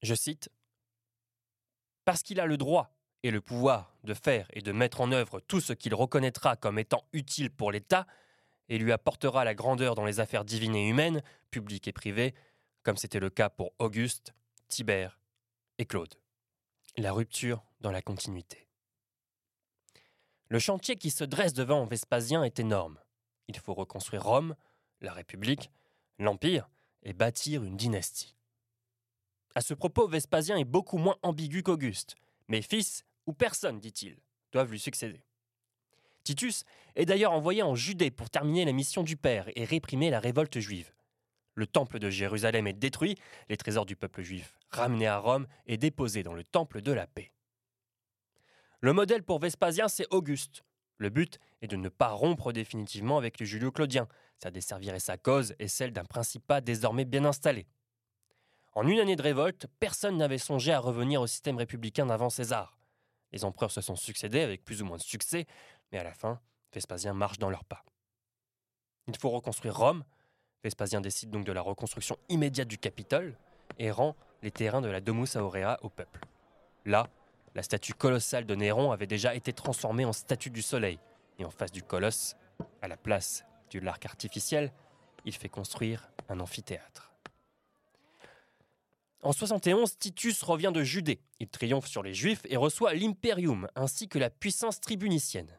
Je 0.00 0.14
cite 0.14 0.48
Parce 2.06 2.22
qu'il 2.22 2.40
a 2.40 2.46
le 2.46 2.56
droit 2.56 2.96
et 3.22 3.30
le 3.30 3.42
pouvoir 3.42 3.94
de 4.04 4.14
faire 4.14 4.48
et 4.54 4.62
de 4.62 4.72
mettre 4.72 5.02
en 5.02 5.12
œuvre 5.12 5.40
tout 5.40 5.60
ce 5.60 5.74
qu'il 5.74 5.94
reconnaîtra 5.94 6.56
comme 6.56 6.78
étant 6.78 7.04
utile 7.12 7.50
pour 7.50 7.72
l'État 7.72 8.06
et 8.70 8.78
lui 8.78 8.92
apportera 8.92 9.44
la 9.44 9.54
grandeur 9.54 9.94
dans 9.94 10.06
les 10.06 10.18
affaires 10.18 10.46
divines 10.46 10.76
et 10.76 10.88
humaines, 10.88 11.20
publiques 11.50 11.88
et 11.88 11.92
privées, 11.92 12.34
comme 12.84 12.96
c'était 12.96 13.20
le 13.20 13.28
cas 13.28 13.50
pour 13.50 13.74
Auguste, 13.78 14.32
Tibère 14.68 15.20
et 15.76 15.84
Claude. 15.84 16.14
La 16.96 17.12
rupture 17.12 17.62
dans 17.82 17.90
la 17.90 18.00
continuité. 18.00 18.67
Le 20.48 20.58
chantier 20.58 20.96
qui 20.96 21.10
se 21.10 21.24
dresse 21.24 21.52
devant 21.52 21.84
Vespasien 21.84 22.42
est 22.42 22.58
énorme. 22.58 22.98
Il 23.48 23.58
faut 23.58 23.74
reconstruire 23.74 24.24
Rome, 24.24 24.54
la 25.00 25.12
République, 25.12 25.70
l'Empire 26.18 26.70
et 27.02 27.12
bâtir 27.12 27.64
une 27.64 27.76
dynastie. 27.76 28.34
À 29.54 29.60
ce 29.60 29.74
propos, 29.74 30.08
Vespasien 30.08 30.56
est 30.56 30.64
beaucoup 30.64 30.98
moins 30.98 31.16
ambigu 31.22 31.62
qu'Auguste. 31.62 32.16
Mes 32.48 32.62
fils, 32.62 33.04
ou 33.26 33.32
personne, 33.32 33.78
dit-il, 33.78 34.16
doivent 34.52 34.70
lui 34.70 34.80
succéder. 34.80 35.22
Titus 36.24 36.64
est 36.94 37.06
d'ailleurs 37.06 37.32
envoyé 37.32 37.62
en 37.62 37.74
Judée 37.74 38.10
pour 38.10 38.30
terminer 38.30 38.64
la 38.64 38.72
mission 38.72 39.02
du 39.02 39.16
père 39.16 39.50
et 39.54 39.64
réprimer 39.64 40.10
la 40.10 40.20
révolte 40.20 40.58
juive. 40.58 40.92
Le 41.54 41.66
temple 41.66 41.98
de 41.98 42.08
Jérusalem 42.08 42.66
est 42.66 42.72
détruit, 42.72 43.16
les 43.48 43.56
trésors 43.56 43.86
du 43.86 43.96
peuple 43.96 44.22
juif 44.22 44.58
ramenés 44.70 45.06
à 45.06 45.18
Rome 45.18 45.46
et 45.66 45.76
déposés 45.76 46.22
dans 46.22 46.34
le 46.34 46.44
temple 46.44 46.82
de 46.82 46.92
la 46.92 47.06
paix. 47.06 47.32
Le 48.80 48.92
modèle 48.92 49.24
pour 49.24 49.40
Vespasien, 49.40 49.88
c'est 49.88 50.06
Auguste. 50.12 50.62
Le 50.98 51.10
but 51.10 51.40
est 51.62 51.66
de 51.66 51.76
ne 51.76 51.88
pas 51.88 52.10
rompre 52.10 52.52
définitivement 52.52 53.18
avec 53.18 53.40
les 53.40 53.46
Julio-Claudiens. 53.46 54.06
Ça 54.40 54.52
desservirait 54.52 55.00
sa 55.00 55.16
cause 55.16 55.54
et 55.58 55.66
celle 55.66 55.92
d'un 55.92 56.04
principat 56.04 56.60
désormais 56.60 57.04
bien 57.04 57.24
installé. 57.24 57.66
En 58.74 58.86
une 58.86 59.00
année 59.00 59.16
de 59.16 59.22
révolte, 59.22 59.66
personne 59.80 60.16
n'avait 60.16 60.38
songé 60.38 60.72
à 60.72 60.78
revenir 60.78 61.20
au 61.20 61.26
système 61.26 61.56
républicain 61.56 62.06
d'avant 62.06 62.30
César. 62.30 62.78
Les 63.32 63.44
empereurs 63.44 63.72
se 63.72 63.80
sont 63.80 63.96
succédés 63.96 64.42
avec 64.42 64.64
plus 64.64 64.80
ou 64.80 64.84
moins 64.84 64.96
de 64.96 65.02
succès, 65.02 65.46
mais 65.90 65.98
à 65.98 66.04
la 66.04 66.14
fin, 66.14 66.40
Vespasien 66.72 67.14
marche 67.14 67.38
dans 67.38 67.50
leurs 67.50 67.64
pas. 67.64 67.84
Il 69.08 69.18
faut 69.18 69.30
reconstruire 69.30 69.76
Rome. 69.76 70.04
Vespasien 70.62 71.00
décide 71.00 71.30
donc 71.30 71.44
de 71.44 71.52
la 71.52 71.62
reconstruction 71.62 72.16
immédiate 72.28 72.68
du 72.68 72.78
Capitole 72.78 73.36
et 73.80 73.90
rend 73.90 74.14
les 74.42 74.52
terrains 74.52 74.80
de 74.80 74.88
la 74.88 75.00
Domus 75.00 75.34
Aurea 75.34 75.78
au 75.82 75.88
peuple. 75.88 76.20
Là, 76.84 77.08
la 77.58 77.64
statue 77.64 77.92
colossale 77.92 78.46
de 78.46 78.54
Néron 78.54 78.92
avait 78.92 79.08
déjà 79.08 79.34
été 79.34 79.52
transformée 79.52 80.04
en 80.04 80.12
statue 80.12 80.50
du 80.50 80.62
soleil, 80.62 81.00
et 81.40 81.44
en 81.44 81.50
face 81.50 81.72
du 81.72 81.82
colosse, 81.82 82.36
à 82.82 82.86
la 82.86 82.96
place 82.96 83.44
du 83.68 83.80
l'arc 83.80 84.06
artificiel, 84.06 84.72
il 85.24 85.34
fait 85.34 85.48
construire 85.48 86.08
un 86.28 86.38
amphithéâtre. 86.38 87.12
En 89.24 89.32
71, 89.32 89.98
Titus 89.98 90.40
revient 90.44 90.70
de 90.72 90.84
Judée. 90.84 91.18
Il 91.40 91.48
triomphe 91.48 91.88
sur 91.88 92.04
les 92.04 92.14
Juifs 92.14 92.42
et 92.44 92.56
reçoit 92.56 92.94
l'imperium 92.94 93.66
ainsi 93.74 94.06
que 94.06 94.20
la 94.20 94.30
puissance 94.30 94.80
tribunicienne. 94.80 95.50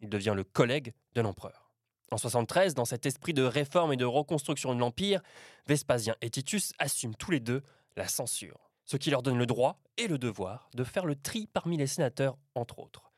Il 0.00 0.08
devient 0.08 0.34
le 0.34 0.42
collègue 0.42 0.92
de 1.14 1.20
l'empereur. 1.20 1.70
En 2.10 2.16
73, 2.16 2.74
dans 2.74 2.84
cet 2.84 3.06
esprit 3.06 3.32
de 3.32 3.44
réforme 3.44 3.92
et 3.92 3.96
de 3.96 4.04
reconstruction 4.04 4.74
de 4.74 4.80
l'Empire, 4.80 5.22
Vespasien 5.68 6.16
et 6.20 6.30
Titus 6.30 6.72
assument 6.80 7.14
tous 7.14 7.30
les 7.30 7.38
deux 7.38 7.62
la 7.96 8.08
censure 8.08 8.63
ce 8.84 8.96
qui 8.96 9.10
leur 9.10 9.22
donne 9.22 9.38
le 9.38 9.46
droit 9.46 9.80
et 9.96 10.06
le 10.06 10.18
devoir 10.18 10.68
de 10.74 10.84
faire 10.84 11.06
le 11.06 11.16
tri 11.16 11.46
parmi 11.46 11.76
les 11.76 11.86
sénateurs, 11.86 12.36
entre 12.54 12.78
autres. 12.78 13.12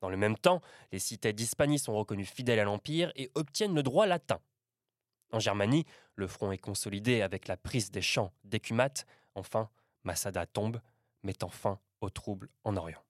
Dans 0.00 0.08
le 0.08 0.16
même 0.16 0.36
temps, 0.36 0.60
les 0.92 0.98
cités 0.98 1.32
d'Hispanie 1.32 1.78
sont 1.78 1.96
reconnues 1.96 2.24
fidèles 2.24 2.60
à 2.60 2.64
l'Empire 2.64 3.10
et 3.16 3.30
obtiennent 3.34 3.74
le 3.74 3.82
droit 3.82 4.06
latin. 4.06 4.40
En 5.32 5.40
Germanie, 5.40 5.84
le 6.14 6.26
front 6.26 6.52
est 6.52 6.58
consolidé 6.58 7.22
avec 7.22 7.48
la 7.48 7.56
prise 7.56 7.90
des 7.90 8.02
champs 8.02 8.32
d'Écumat. 8.44 9.04
Enfin, 9.34 9.68
Massada 10.04 10.46
tombe, 10.46 10.80
mettant 11.22 11.48
fin 11.48 11.80
aux 12.00 12.10
troubles 12.10 12.48
en 12.64 12.76
Orient. 12.76 13.02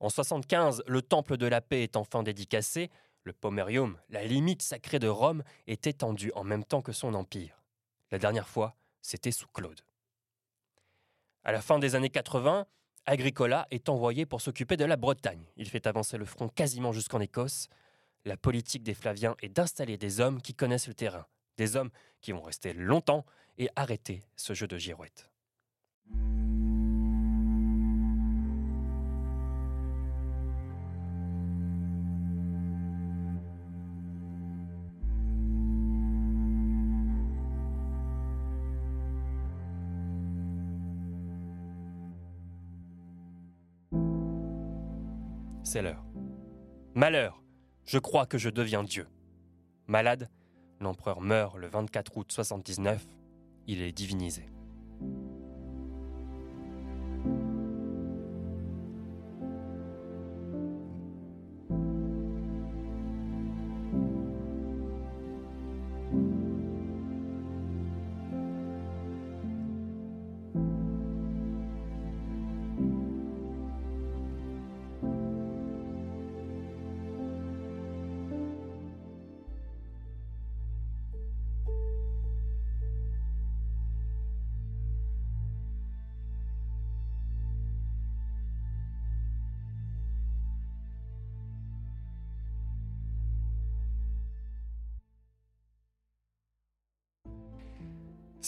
En 0.00 0.08
75, 0.08 0.82
le 0.86 1.02
temple 1.02 1.36
de 1.36 1.46
la 1.46 1.60
paix 1.60 1.82
est 1.82 1.96
enfin 1.96 2.22
dédicacé. 2.22 2.90
Le 3.24 3.32
Pomerium, 3.32 3.98
la 4.08 4.24
limite 4.24 4.62
sacrée 4.62 4.98
de 4.98 5.08
Rome, 5.08 5.42
est 5.66 5.86
étendue 5.86 6.32
en 6.34 6.44
même 6.44 6.64
temps 6.64 6.82
que 6.82 6.92
son 6.92 7.14
empire. 7.14 7.62
La 8.10 8.18
dernière 8.18 8.48
fois, 8.48 8.76
c'était 9.02 9.32
sous 9.32 9.48
Claude. 9.48 9.80
À 11.42 11.52
la 11.52 11.62
fin 11.62 11.78
des 11.78 11.94
années 11.94 12.10
80, 12.10 12.66
Agricola 13.06 13.66
est 13.70 13.88
envoyé 13.88 14.26
pour 14.26 14.42
s'occuper 14.42 14.76
de 14.76 14.84
la 14.84 14.96
Bretagne. 14.96 15.44
Il 15.56 15.68
fait 15.68 15.86
avancer 15.86 16.18
le 16.18 16.26
front 16.26 16.48
quasiment 16.48 16.92
jusqu'en 16.92 17.20
Écosse. 17.20 17.68
La 18.26 18.36
politique 18.36 18.82
des 18.82 18.94
Flaviens 18.94 19.36
est 19.40 19.48
d'installer 19.48 19.96
des 19.96 20.20
hommes 20.20 20.42
qui 20.42 20.54
connaissent 20.54 20.88
le 20.88 20.94
terrain, 20.94 21.26
des 21.56 21.76
hommes 21.76 21.90
qui 22.20 22.32
vont 22.32 22.42
rester 22.42 22.74
longtemps 22.74 23.24
et 23.56 23.70
arrêter 23.74 24.22
ce 24.36 24.52
jeu 24.52 24.66
de 24.66 24.76
girouette. 24.76 25.29
C'est 45.72 45.82
l'heure. 45.82 46.04
Malheur, 46.96 47.44
je 47.84 48.00
crois 48.00 48.26
que 48.26 48.38
je 48.38 48.50
deviens 48.50 48.82
Dieu. 48.82 49.06
Malade, 49.86 50.28
l'empereur 50.80 51.20
meurt 51.20 51.56
le 51.56 51.68
24 51.68 52.16
août 52.16 52.32
79, 52.32 53.06
il 53.68 53.80
est 53.80 53.92
divinisé. 53.92 54.46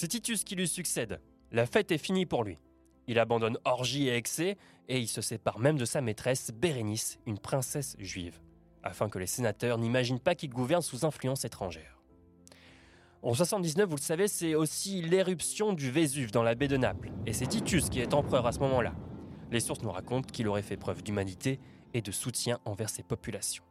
C'est 0.03 0.09
Titus 0.09 0.43
qui 0.43 0.57
lui 0.57 0.67
succède. 0.67 1.21
La 1.53 1.65
fête 1.65 1.93
est 1.93 1.97
finie 1.97 2.27
pour 2.27 2.43
lui. 2.43 2.59
Il 3.07 3.21
abandonne 3.21 3.57
orgie 3.65 4.09
et 4.09 4.17
excès 4.17 4.57
et 4.89 4.99
il 4.99 5.07
se 5.07 5.21
sépare 5.21 5.61
même 5.61 5.79
de 5.79 5.85
sa 5.85 6.01
maîtresse 6.01 6.51
Bérénice, 6.53 7.21
une 7.25 7.39
princesse 7.39 7.95
juive, 8.01 8.41
afin 8.83 9.09
que 9.09 9.21
les 9.21 9.29
sénateurs 9.29 9.79
n'imaginent 9.79 10.19
pas 10.19 10.35
qu'il 10.35 10.51
gouverne 10.51 10.83
sous 10.83 11.07
influence 11.07 11.45
étrangère. 11.45 12.01
En 13.23 13.33
79, 13.33 13.89
vous 13.89 13.95
le 13.95 14.01
savez, 14.01 14.27
c'est 14.27 14.57
aussi 14.57 15.03
l'éruption 15.03 15.73
du 15.73 15.93
Vésuve 15.93 16.33
dans 16.33 16.43
la 16.43 16.57
baie 16.57 16.67
de 16.67 16.79
Naples, 16.79 17.13
et 17.25 17.33
c'est 17.33 17.47
Titus 17.47 17.89
qui 17.89 18.01
est 18.01 18.13
empereur 18.13 18.45
à 18.49 18.51
ce 18.51 18.59
moment-là. 18.59 18.97
Les 19.53 19.61
sources 19.61 19.83
nous 19.83 19.93
racontent 19.93 20.33
qu'il 20.33 20.49
aurait 20.49 20.63
fait 20.63 20.77
preuve 20.77 21.05
d'humanité 21.05 21.61
et 21.95 22.03
de 22.03 22.11
soutien 22.11 22.59
envers 22.65 22.91
ses 22.91 23.05
populations. 23.05 23.63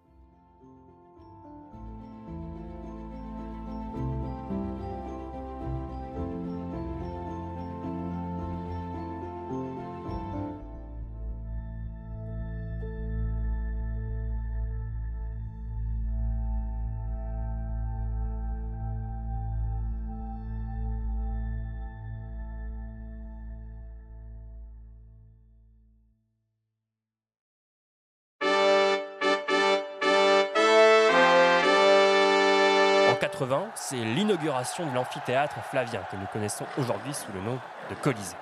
C'est 33.91 33.97
l'inauguration 33.97 34.89
de 34.89 34.95
l'amphithéâtre 34.95 35.61
flavien 35.65 36.01
que 36.09 36.15
nous 36.15 36.25
connaissons 36.27 36.65
aujourd'hui 36.77 37.13
sous 37.13 37.29
le 37.33 37.41
nom 37.41 37.59
de 37.89 37.95
Colisée, 37.95 38.37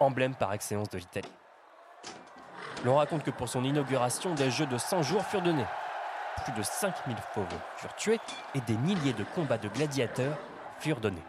emblème 0.00 0.34
par 0.34 0.52
excellence 0.52 0.90
de 0.90 0.98
l'Italie. 0.98 1.32
L'on 2.84 2.96
raconte 2.96 3.22
que 3.22 3.30
pour 3.30 3.48
son 3.48 3.64
inauguration, 3.64 4.34
des 4.34 4.50
jeux 4.50 4.66
de 4.66 4.76
100 4.76 5.00
jours 5.00 5.24
furent 5.24 5.40
donnés. 5.40 5.64
Plus 6.44 6.52
de 6.52 6.62
5000 6.62 7.16
fauves 7.32 7.46
furent 7.76 7.96
tués 7.96 8.20
et 8.54 8.60
des 8.60 8.76
milliers 8.76 9.14
de 9.14 9.24
combats 9.34 9.56
de 9.56 9.68
gladiateurs 9.68 10.36
furent 10.78 11.00
donnés. 11.00 11.24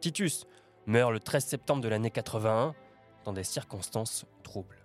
Titus, 0.00 0.48
meurt 0.86 1.12
le 1.12 1.20
13 1.20 1.44
septembre 1.44 1.82
de 1.82 1.88
l'année 1.88 2.10
81 2.10 2.74
dans 3.24 3.32
des 3.32 3.44
circonstances 3.44 4.26
troubles. 4.42 4.78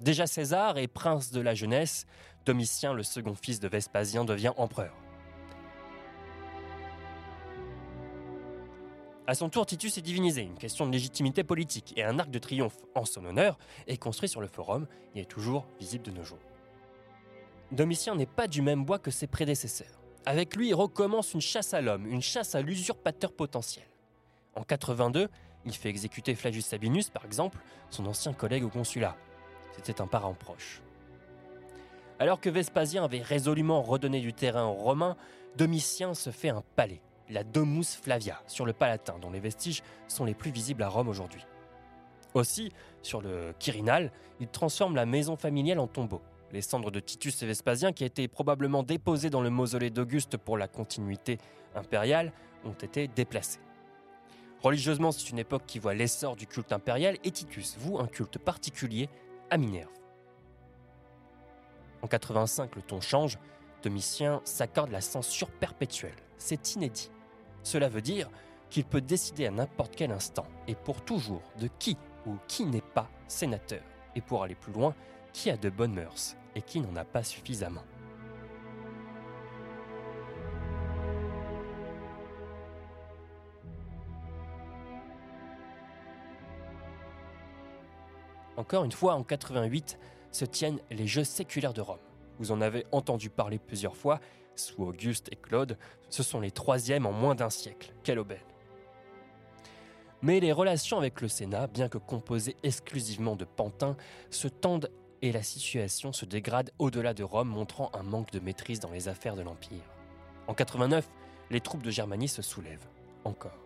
Déjà 0.00 0.26
César 0.26 0.76
et 0.78 0.88
prince 0.88 1.30
de 1.30 1.40
la 1.40 1.54
jeunesse, 1.54 2.06
Domitien, 2.44 2.92
le 2.92 3.02
second 3.02 3.34
fils 3.34 3.60
de 3.60 3.68
Vespasien, 3.68 4.24
devient 4.24 4.52
empereur. 4.56 4.94
À 9.26 9.34
son 9.34 9.48
tour, 9.48 9.64
Titus 9.64 9.96
est 9.96 10.02
divinisé, 10.02 10.42
une 10.42 10.58
question 10.58 10.86
de 10.86 10.92
légitimité 10.92 11.44
politique, 11.44 11.94
et 11.96 12.04
un 12.04 12.18
arc 12.18 12.30
de 12.30 12.38
triomphe 12.38 12.76
en 12.94 13.06
son 13.06 13.24
honneur 13.24 13.56
est 13.86 13.96
construit 13.96 14.28
sur 14.28 14.42
le 14.42 14.46
forum 14.46 14.86
et 15.14 15.22
est 15.22 15.30
toujours 15.30 15.66
visible 15.80 16.04
de 16.04 16.10
nos 16.10 16.24
jours. 16.24 16.38
Domitien 17.72 18.14
n'est 18.14 18.26
pas 18.26 18.46
du 18.46 18.60
même 18.60 18.84
bois 18.84 18.98
que 18.98 19.10
ses 19.10 19.26
prédécesseurs. 19.26 20.03
Avec 20.26 20.56
lui, 20.56 20.68
il 20.68 20.74
recommence 20.74 21.34
une 21.34 21.40
chasse 21.40 21.74
à 21.74 21.80
l'homme, 21.80 22.06
une 22.06 22.22
chasse 22.22 22.54
à 22.54 22.62
l'usurpateur 22.62 23.32
potentiel. 23.32 23.84
En 24.54 24.62
82, 24.62 25.28
il 25.66 25.74
fait 25.74 25.90
exécuter 25.90 26.34
Flavius 26.34 26.66
Sabinus, 26.66 27.10
par 27.10 27.24
exemple, 27.24 27.58
son 27.90 28.06
ancien 28.06 28.32
collègue 28.32 28.64
au 28.64 28.70
consulat. 28.70 29.16
C'était 29.76 30.00
un 30.00 30.06
parent 30.06 30.34
proche. 30.34 30.80
Alors 32.18 32.40
que 32.40 32.48
Vespasien 32.48 33.04
avait 33.04 33.20
résolument 33.20 33.82
redonné 33.82 34.20
du 34.20 34.32
terrain 34.32 34.64
aux 34.64 34.74
Romains, 34.74 35.16
Domitien 35.56 36.14
se 36.14 36.30
fait 36.30 36.48
un 36.48 36.62
palais, 36.76 37.00
la 37.28 37.44
Domus 37.44 37.96
Flavia, 38.00 38.40
sur 38.46 38.64
le 38.64 38.72
Palatin, 38.72 39.18
dont 39.18 39.30
les 39.30 39.40
vestiges 39.40 39.82
sont 40.08 40.24
les 40.24 40.34
plus 40.34 40.50
visibles 40.50 40.82
à 40.82 40.88
Rome 40.88 41.08
aujourd'hui. 41.08 41.44
Aussi, 42.34 42.72
sur 43.02 43.20
le 43.20 43.54
Quirinal, 43.58 44.10
il 44.40 44.48
transforme 44.48 44.94
la 44.94 45.06
maison 45.06 45.36
familiale 45.36 45.78
en 45.78 45.86
tombeau. 45.86 46.22
Les 46.54 46.62
cendres 46.62 46.92
de 46.92 47.00
Titus 47.00 47.42
et 47.42 47.46
Vespasien, 47.46 47.92
qui 47.92 48.04
étaient 48.04 48.28
probablement 48.28 48.84
déposées 48.84 49.28
dans 49.28 49.40
le 49.40 49.50
mausolée 49.50 49.90
d'Auguste 49.90 50.36
pour 50.36 50.56
la 50.56 50.68
continuité 50.68 51.38
impériale, 51.74 52.32
ont 52.64 52.74
été 52.74 53.08
déplacées. 53.08 53.58
Religieusement, 54.62 55.10
c'est 55.10 55.30
une 55.30 55.40
époque 55.40 55.64
qui 55.66 55.80
voit 55.80 55.94
l'essor 55.94 56.36
du 56.36 56.46
culte 56.46 56.72
impérial 56.72 57.18
et 57.24 57.32
Titus 57.32 57.76
voue 57.76 57.98
un 57.98 58.06
culte 58.06 58.38
particulier 58.38 59.08
à 59.50 59.56
Minerve. 59.56 59.90
En 62.02 62.06
85, 62.06 62.76
le 62.76 62.82
ton 62.82 63.00
change. 63.00 63.36
Domitien 63.82 64.40
s'accorde 64.44 64.92
la 64.92 65.00
censure 65.00 65.50
perpétuelle. 65.50 66.14
C'est 66.38 66.76
inédit. 66.76 67.10
Cela 67.64 67.88
veut 67.88 68.00
dire 68.00 68.30
qu'il 68.70 68.84
peut 68.84 69.00
décider 69.00 69.46
à 69.46 69.50
n'importe 69.50 69.96
quel 69.96 70.12
instant 70.12 70.46
et 70.68 70.76
pour 70.76 71.04
toujours 71.04 71.42
de 71.58 71.68
qui 71.80 71.96
ou 72.26 72.36
qui 72.46 72.64
n'est 72.64 72.80
pas 72.80 73.10
sénateur. 73.26 73.82
Et 74.14 74.20
pour 74.20 74.44
aller 74.44 74.54
plus 74.54 74.72
loin, 74.72 74.94
qui 75.32 75.50
a 75.50 75.56
de 75.56 75.68
bonnes 75.68 75.94
mœurs? 75.94 76.36
Et 76.54 76.62
qui 76.62 76.80
n'en 76.80 76.94
a 76.96 77.04
pas 77.04 77.22
suffisamment. 77.22 77.82
Encore 88.56 88.84
une 88.84 88.92
fois, 88.92 89.14
en 89.14 89.24
88, 89.24 89.98
se 90.30 90.44
tiennent 90.44 90.78
les 90.90 91.06
Jeux 91.06 91.24
séculaires 91.24 91.74
de 91.74 91.80
Rome. 91.80 91.98
Vous 92.38 92.52
en 92.52 92.60
avez 92.60 92.86
entendu 92.92 93.30
parler 93.30 93.58
plusieurs 93.58 93.96
fois, 93.96 94.20
sous 94.56 94.82
Auguste 94.82 95.28
et 95.32 95.36
Claude, 95.36 95.76
ce 96.08 96.22
sont 96.22 96.40
les 96.40 96.50
troisièmes 96.50 97.06
en 97.06 97.12
moins 97.12 97.34
d'un 97.34 97.50
siècle. 97.50 97.92
Quelle 98.04 98.18
aubaine 98.18 98.38
Mais 100.22 100.40
les 100.40 100.52
relations 100.52 100.98
avec 100.98 101.20
le 101.20 101.28
Sénat, 101.28 101.66
bien 101.66 101.88
que 101.88 101.98
composées 101.98 102.56
exclusivement 102.62 103.36
de 103.36 103.44
pantins, 103.44 103.96
se 104.30 104.48
tendent 104.48 104.90
et 105.24 105.32
la 105.32 105.42
situation 105.42 106.12
se 106.12 106.26
dégrade 106.26 106.70
au-delà 106.78 107.14
de 107.14 107.22
Rome, 107.22 107.48
montrant 107.48 107.90
un 107.94 108.02
manque 108.02 108.30
de 108.30 108.40
maîtrise 108.40 108.78
dans 108.78 108.90
les 108.90 109.08
affaires 109.08 109.36
de 109.36 109.40
l'Empire. 109.40 109.90
En 110.48 110.52
89, 110.52 111.08
les 111.50 111.62
troupes 111.62 111.82
de 111.82 111.90
Germanie 111.90 112.28
se 112.28 112.42
soulèvent, 112.42 112.86
encore. 113.24 113.58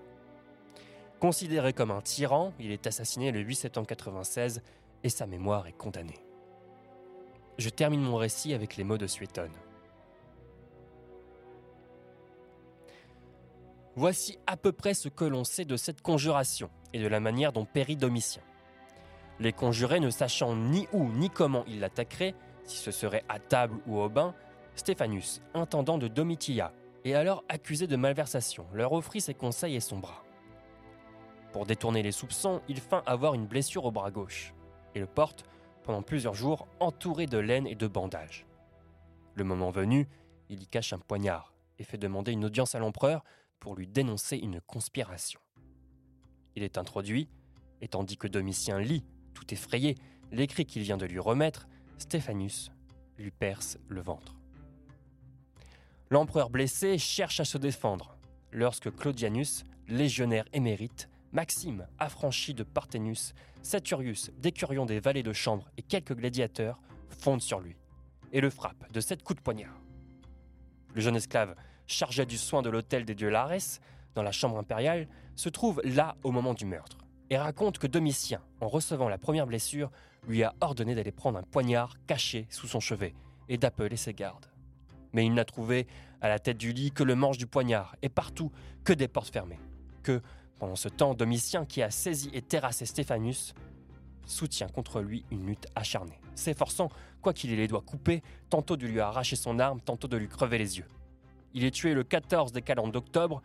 Considéré 1.18 1.72
comme 1.72 1.90
un 1.90 2.00
tyran, 2.00 2.52
il 2.60 2.70
est 2.70 2.86
assassiné 2.86 3.32
le 3.32 3.40
8 3.40 3.56
septembre 3.56 3.88
96 3.88 4.62
et 5.02 5.08
sa 5.08 5.26
mémoire 5.26 5.66
est 5.66 5.76
condamnée. 5.76 6.20
Je 7.58 7.70
termine 7.70 8.02
mon 8.02 8.18
récit 8.18 8.54
avec 8.54 8.76
les 8.76 8.84
mots 8.84 8.96
de 8.96 9.08
Suétone. 9.08 9.50
Voici 13.96 14.38
à 14.46 14.56
peu 14.56 14.70
près 14.70 14.94
ce 14.94 15.08
que 15.08 15.24
l'on 15.24 15.42
sait 15.42 15.64
de 15.64 15.76
cette 15.76 16.02
conjuration 16.02 16.70
et 16.92 17.00
de 17.00 17.08
la 17.08 17.18
manière 17.18 17.52
dont 17.52 17.64
périt 17.64 17.96
Domitien. 17.96 18.42
Les 19.40 19.52
conjurés 19.52 20.00
ne 20.00 20.10
sachant 20.10 20.56
ni 20.56 20.88
où 20.92 21.08
ni 21.08 21.30
comment 21.30 21.64
ils 21.66 21.80
l'attaqueraient, 21.80 22.34
si 22.64 22.76
ce 22.76 22.90
serait 22.90 23.24
à 23.28 23.38
table 23.38 23.78
ou 23.86 23.98
au 23.98 24.08
bain, 24.08 24.34
Stéphanus, 24.74 25.40
intendant 25.54 25.98
de 25.98 26.08
Domitia, 26.08 26.72
et 27.04 27.14
alors 27.14 27.44
accusé 27.48 27.86
de 27.86 27.96
malversation, 27.96 28.66
leur 28.72 28.92
offrit 28.92 29.20
ses 29.20 29.34
conseils 29.34 29.76
et 29.76 29.80
son 29.80 29.98
bras. 29.98 30.24
Pour 31.52 31.66
détourner 31.66 32.02
les 32.02 32.12
soupçons, 32.12 32.60
il 32.68 32.80
feint 32.80 33.02
avoir 33.06 33.34
une 33.34 33.46
blessure 33.46 33.84
au 33.84 33.90
bras 33.90 34.10
gauche, 34.10 34.54
et 34.94 35.00
le 35.00 35.06
porte, 35.06 35.44
pendant 35.82 36.02
plusieurs 36.02 36.34
jours, 36.34 36.66
entouré 36.80 37.26
de 37.26 37.38
laine 37.38 37.66
et 37.66 37.74
de 37.74 37.86
bandages. 37.86 38.46
Le 39.34 39.44
moment 39.44 39.70
venu, 39.70 40.08
il 40.48 40.62
y 40.62 40.66
cache 40.66 40.92
un 40.92 40.98
poignard 40.98 41.54
et 41.78 41.84
fait 41.84 41.98
demander 41.98 42.32
une 42.32 42.44
audience 42.44 42.74
à 42.74 42.78
l'empereur 42.78 43.24
pour 43.60 43.74
lui 43.74 43.86
dénoncer 43.86 44.36
une 44.36 44.60
conspiration. 44.60 45.40
Il 46.56 46.62
est 46.62 46.76
introduit, 46.76 47.28
et 47.80 47.88
tandis 47.88 48.16
que 48.16 48.26
Domitien 48.26 48.80
lit, 48.80 49.04
tout 49.38 49.54
effrayé, 49.54 49.94
l'écrit 50.32 50.66
qu'il 50.66 50.82
vient 50.82 50.96
de 50.96 51.06
lui 51.06 51.18
remettre, 51.18 51.68
Stéphanus 51.98 52.70
lui 53.18 53.30
perce 53.30 53.78
le 53.88 54.00
ventre. 54.00 54.36
L'empereur 56.10 56.50
blessé 56.50 56.98
cherche 56.98 57.40
à 57.40 57.44
se 57.44 57.58
défendre, 57.58 58.16
lorsque 58.50 58.90
Claudianus, 58.94 59.64
légionnaire 59.88 60.44
émérite, 60.52 61.08
Maxime, 61.32 61.86
affranchi 61.98 62.54
de 62.54 62.62
Parthénus, 62.62 63.34
Saturius, 63.62 64.30
décurion 64.38 64.86
des 64.86 65.00
vallées 65.00 65.22
de 65.22 65.32
Chambre 65.32 65.70
et 65.76 65.82
quelques 65.82 66.16
gladiateurs 66.16 66.80
fondent 67.10 67.42
sur 67.42 67.60
lui 67.60 67.76
et 68.32 68.40
le 68.40 68.50
frappent 68.50 68.90
de 68.92 69.00
sept 69.00 69.22
coups 69.22 69.38
de 69.38 69.42
poignard. 69.42 69.78
Le 70.94 71.00
jeune 71.00 71.16
esclave 71.16 71.54
chargé 71.86 72.24
du 72.26 72.38
soin 72.38 72.62
de 72.62 72.70
l'hôtel 72.70 73.04
des 73.04 73.14
dieux 73.14 73.28
Lares, 73.28 73.80
dans 74.14 74.22
la 74.22 74.32
chambre 74.32 74.58
impériale, 74.58 75.08
se 75.36 75.48
trouve 75.48 75.80
là 75.84 76.16
au 76.22 76.32
moment 76.32 76.54
du 76.54 76.64
meurtre, 76.64 76.98
et 77.30 77.38
raconte 77.38 77.78
que 77.78 77.86
Domitien, 77.86 78.40
en 78.60 78.68
recevant 78.68 79.08
la 79.08 79.18
première 79.18 79.46
blessure, 79.46 79.90
lui 80.26 80.42
a 80.42 80.54
ordonné 80.60 80.94
d'aller 80.94 81.12
prendre 81.12 81.38
un 81.38 81.42
poignard 81.42 81.94
caché 82.06 82.46
sous 82.50 82.66
son 82.66 82.80
chevet 82.80 83.14
et 83.48 83.58
d'appeler 83.58 83.96
ses 83.96 84.14
gardes. 84.14 84.46
Mais 85.12 85.24
il 85.24 85.34
n'a 85.34 85.44
trouvé 85.44 85.86
à 86.20 86.28
la 86.28 86.38
tête 86.38 86.58
du 86.58 86.72
lit 86.72 86.90
que 86.90 87.02
le 87.02 87.14
manche 87.14 87.38
du 87.38 87.46
poignard, 87.46 87.96
et 88.02 88.08
partout 88.08 88.50
que 88.84 88.92
des 88.92 89.08
portes 89.08 89.32
fermées. 89.32 89.60
Que, 90.02 90.20
pendant 90.58 90.76
ce 90.76 90.88
temps, 90.88 91.14
Domitien, 91.14 91.64
qui 91.64 91.82
a 91.82 91.90
saisi 91.90 92.30
et 92.32 92.42
terrassé 92.42 92.86
Stéphanus, 92.86 93.54
soutient 94.26 94.68
contre 94.68 95.00
lui 95.00 95.24
une 95.30 95.46
lutte 95.46 95.66
acharnée, 95.74 96.20
s'efforçant, 96.34 96.90
quoiqu'il 97.22 97.52
ait 97.52 97.56
les 97.56 97.68
doigts 97.68 97.84
coupés, 97.86 98.22
tantôt 98.50 98.76
de 98.76 98.86
lui 98.86 99.00
arracher 99.00 99.36
son 99.36 99.58
arme, 99.58 99.80
tantôt 99.80 100.08
de 100.08 100.16
lui 100.16 100.28
crever 100.28 100.58
les 100.58 100.78
yeux. 100.78 100.88
Il 101.54 101.64
est 101.64 101.70
tué 101.70 101.94
le 101.94 102.04
14 102.04 102.52
des 102.52 102.62
calendes 102.62 102.92
d'octobre, 102.92 103.42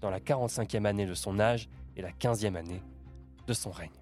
dans 0.00 0.10
la 0.10 0.18
45e 0.18 0.86
année 0.86 1.06
de 1.06 1.14
son 1.14 1.38
âge 1.38 1.68
et 1.96 2.02
la 2.02 2.10
15e 2.10 2.56
année 2.56 2.82
de 3.50 3.54
son 3.54 3.72
règne. 3.72 3.99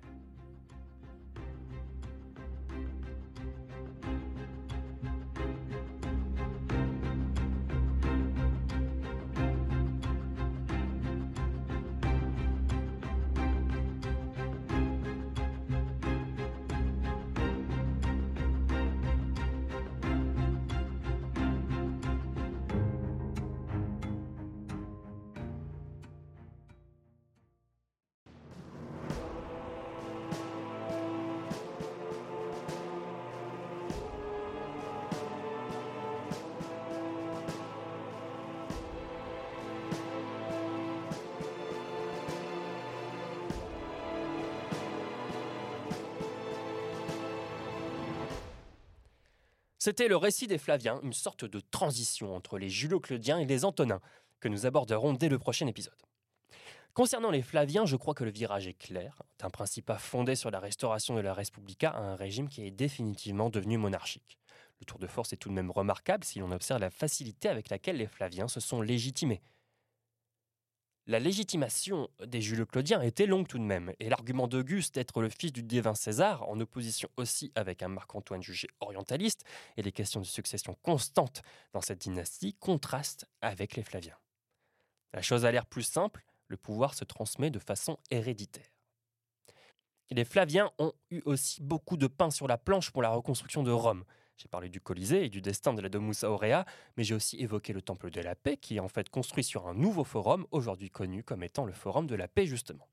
C'était 49.88 50.08
le 50.08 50.18
récit 50.18 50.46
des 50.46 50.58
Flaviens, 50.58 51.00
une 51.02 51.14
sorte 51.14 51.46
de 51.46 51.60
transition 51.60 52.36
entre 52.36 52.58
les 52.58 52.68
Julio-Claudiens 52.68 53.38
et 53.38 53.46
les 53.46 53.64
Antonins, 53.64 54.02
que 54.38 54.48
nous 54.48 54.66
aborderons 54.66 55.14
dès 55.14 55.30
le 55.30 55.38
prochain 55.38 55.66
épisode. 55.66 55.96
Concernant 56.92 57.30
les 57.30 57.40
Flaviens, 57.40 57.86
je 57.86 57.96
crois 57.96 58.12
que 58.12 58.22
le 58.22 58.30
virage 58.30 58.66
est 58.66 58.74
clair, 58.74 59.22
d'un 59.38 59.48
principat 59.48 59.96
fondé 59.96 60.34
sur 60.34 60.50
la 60.50 60.60
restauration 60.60 61.14
de 61.14 61.22
la 61.22 61.32
Respublica 61.32 61.88
à 61.88 62.00
un 62.00 62.16
régime 62.16 62.50
qui 62.50 62.66
est 62.66 62.70
définitivement 62.70 63.48
devenu 63.48 63.78
monarchique. 63.78 64.38
Le 64.78 64.84
tour 64.84 64.98
de 64.98 65.06
force 65.06 65.32
est 65.32 65.38
tout 65.38 65.48
de 65.48 65.54
même 65.54 65.70
remarquable 65.70 66.22
si 66.22 66.38
l'on 66.38 66.52
observe 66.52 66.82
la 66.82 66.90
facilité 66.90 67.48
avec 67.48 67.70
laquelle 67.70 67.96
les 67.96 68.08
Flaviens 68.08 68.46
se 68.46 68.60
sont 68.60 68.82
légitimés. 68.82 69.40
La 71.08 71.18
légitimation 71.18 72.10
des 72.22 72.42
Julio-Claudiens 72.42 73.00
était 73.00 73.24
longue 73.24 73.48
tout 73.48 73.56
de 73.56 73.64
même, 73.64 73.94
et 73.98 74.10
l'argument 74.10 74.46
d'Auguste 74.46 74.96
d'être 74.96 75.22
le 75.22 75.30
fils 75.30 75.54
du 75.54 75.62
divin 75.62 75.94
César, 75.94 76.46
en 76.46 76.60
opposition 76.60 77.08
aussi 77.16 77.50
avec 77.54 77.82
un 77.82 77.88
Marc-Antoine 77.88 78.42
jugé 78.42 78.68
orientaliste, 78.80 79.46
et 79.78 79.82
les 79.82 79.90
questions 79.90 80.20
de 80.20 80.26
succession 80.26 80.76
constantes 80.82 81.40
dans 81.72 81.80
cette 81.80 82.02
dynastie, 82.02 82.52
contrastent 82.60 83.24
avec 83.40 83.74
les 83.74 83.82
Flaviens. 83.82 84.18
La 85.14 85.22
chose 85.22 85.46
a 85.46 85.50
l'air 85.50 85.64
plus 85.64 85.82
simple, 85.82 86.26
le 86.46 86.58
pouvoir 86.58 86.92
se 86.92 87.04
transmet 87.04 87.48
de 87.50 87.58
façon 87.58 87.96
héréditaire. 88.10 88.68
les 90.10 90.26
Flaviens 90.26 90.70
ont 90.76 90.92
eu 91.10 91.22
aussi 91.24 91.62
beaucoup 91.62 91.96
de 91.96 92.06
pain 92.06 92.30
sur 92.30 92.46
la 92.46 92.58
planche 92.58 92.90
pour 92.90 93.00
la 93.00 93.08
reconstruction 93.08 93.62
de 93.62 93.70
Rome, 93.70 94.04
j'ai 94.38 94.48
parlé 94.48 94.68
du 94.68 94.80
Colisée 94.80 95.24
et 95.24 95.28
du 95.28 95.42
destin 95.42 95.74
de 95.74 95.82
la 95.82 95.88
Domus 95.88 96.22
Aurea, 96.22 96.64
mais 96.96 97.02
j'ai 97.02 97.14
aussi 97.14 97.40
évoqué 97.40 97.72
le 97.72 97.82
Temple 97.82 98.10
de 98.10 98.20
la 98.20 98.36
Paix, 98.36 98.56
qui 98.56 98.76
est 98.76 98.80
en 98.80 98.88
fait 98.88 99.08
construit 99.08 99.42
sur 99.42 99.66
un 99.66 99.74
nouveau 99.74 100.04
forum, 100.04 100.46
aujourd'hui 100.52 100.90
connu 100.90 101.24
comme 101.24 101.42
étant 101.42 101.66
le 101.66 101.72
Forum 101.72 102.06
de 102.06 102.14
la 102.14 102.28
Paix 102.28 102.46
justement. 102.46 102.88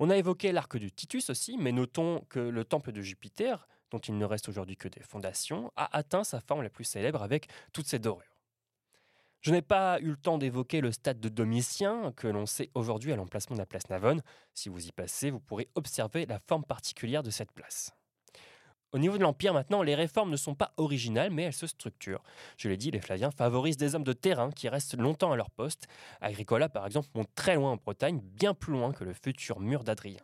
On 0.00 0.10
a 0.10 0.16
évoqué 0.16 0.50
l'arc 0.50 0.76
du 0.76 0.90
Titus 0.90 1.30
aussi, 1.30 1.56
mais 1.58 1.70
notons 1.70 2.24
que 2.28 2.40
le 2.40 2.64
Temple 2.64 2.90
de 2.90 3.02
Jupiter, 3.02 3.68
dont 3.90 3.98
il 3.98 4.18
ne 4.18 4.24
reste 4.24 4.48
aujourd'hui 4.48 4.76
que 4.76 4.88
des 4.88 5.00
fondations, 5.00 5.72
a 5.76 5.96
atteint 5.96 6.24
sa 6.24 6.40
forme 6.40 6.62
la 6.62 6.70
plus 6.70 6.84
célèbre 6.84 7.22
avec 7.22 7.48
toutes 7.72 7.86
ses 7.86 8.00
dorures. 8.00 8.38
Je 9.40 9.52
n'ai 9.52 9.62
pas 9.62 10.00
eu 10.00 10.10
le 10.10 10.16
temps 10.16 10.38
d'évoquer 10.38 10.80
le 10.80 10.90
stade 10.90 11.20
de 11.20 11.28
Domitien, 11.28 12.12
que 12.16 12.26
l'on 12.26 12.46
sait 12.46 12.70
aujourd'hui 12.74 13.12
à 13.12 13.16
l'emplacement 13.16 13.54
de 13.54 13.60
la 13.60 13.66
place 13.66 13.88
Navone. 13.88 14.22
Si 14.54 14.68
vous 14.68 14.86
y 14.86 14.90
passez, 14.90 15.30
vous 15.30 15.40
pourrez 15.40 15.68
observer 15.76 16.26
la 16.26 16.40
forme 16.40 16.64
particulière 16.64 17.22
de 17.22 17.30
cette 17.30 17.52
place. 17.52 17.92
Au 18.92 18.98
niveau 18.98 19.18
de 19.18 19.22
l'Empire, 19.22 19.52
maintenant, 19.52 19.82
les 19.82 19.94
réformes 19.94 20.30
ne 20.30 20.36
sont 20.36 20.54
pas 20.54 20.72
originales, 20.78 21.30
mais 21.30 21.42
elles 21.42 21.52
se 21.52 21.66
structurent. 21.66 22.22
Je 22.56 22.70
l'ai 22.70 22.78
dit, 22.78 22.90
les 22.90 23.00
Flaviens 23.00 23.30
favorisent 23.30 23.76
des 23.76 23.94
hommes 23.94 24.04
de 24.04 24.14
terrain 24.14 24.50
qui 24.50 24.68
restent 24.68 24.96
longtemps 24.96 25.32
à 25.32 25.36
leur 25.36 25.50
poste. 25.50 25.88
Agricola, 26.22 26.70
par 26.70 26.86
exemple, 26.86 27.08
monte 27.14 27.28
très 27.34 27.54
loin 27.54 27.72
en 27.72 27.76
Bretagne, 27.76 28.20
bien 28.22 28.54
plus 28.54 28.72
loin 28.72 28.92
que 28.92 29.04
le 29.04 29.12
futur 29.12 29.60
mur 29.60 29.84
d'Adrien. 29.84 30.22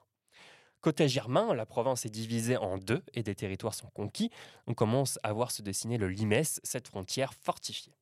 Côté 0.80 1.08
germain, 1.08 1.54
la 1.54 1.66
province 1.66 2.06
est 2.06 2.10
divisée 2.10 2.56
en 2.56 2.78
deux 2.78 3.02
et 3.12 3.22
des 3.22 3.34
territoires 3.34 3.74
sont 3.74 3.88
conquis. 3.88 4.30
On 4.66 4.74
commence 4.74 5.18
à 5.22 5.32
voir 5.32 5.50
se 5.50 5.62
dessiner 5.62 5.98
le 5.98 6.08
Limès, 6.08 6.60
cette 6.62 6.88
frontière 6.88 7.34
fortifiée. 7.34 7.94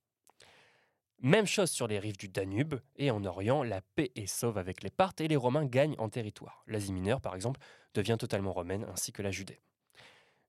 Même 1.20 1.46
chose 1.46 1.70
sur 1.70 1.86
les 1.86 2.00
rives 2.00 2.16
du 2.16 2.28
Danube, 2.28 2.74
et 2.96 3.12
en 3.12 3.24
Orient, 3.24 3.62
la 3.62 3.80
paix 3.80 4.10
est 4.16 4.26
sauve 4.26 4.58
avec 4.58 4.82
les 4.82 4.90
Parthes 4.90 5.20
et 5.20 5.28
les 5.28 5.36
Romains 5.36 5.64
gagnent 5.64 5.94
en 5.98 6.08
territoire. 6.08 6.64
L'Asie 6.66 6.92
mineure, 6.92 7.20
par 7.20 7.36
exemple, 7.36 7.60
devient 7.94 8.16
totalement 8.18 8.52
romaine, 8.52 8.84
ainsi 8.92 9.12
que 9.12 9.22
la 9.22 9.30
Judée. 9.30 9.60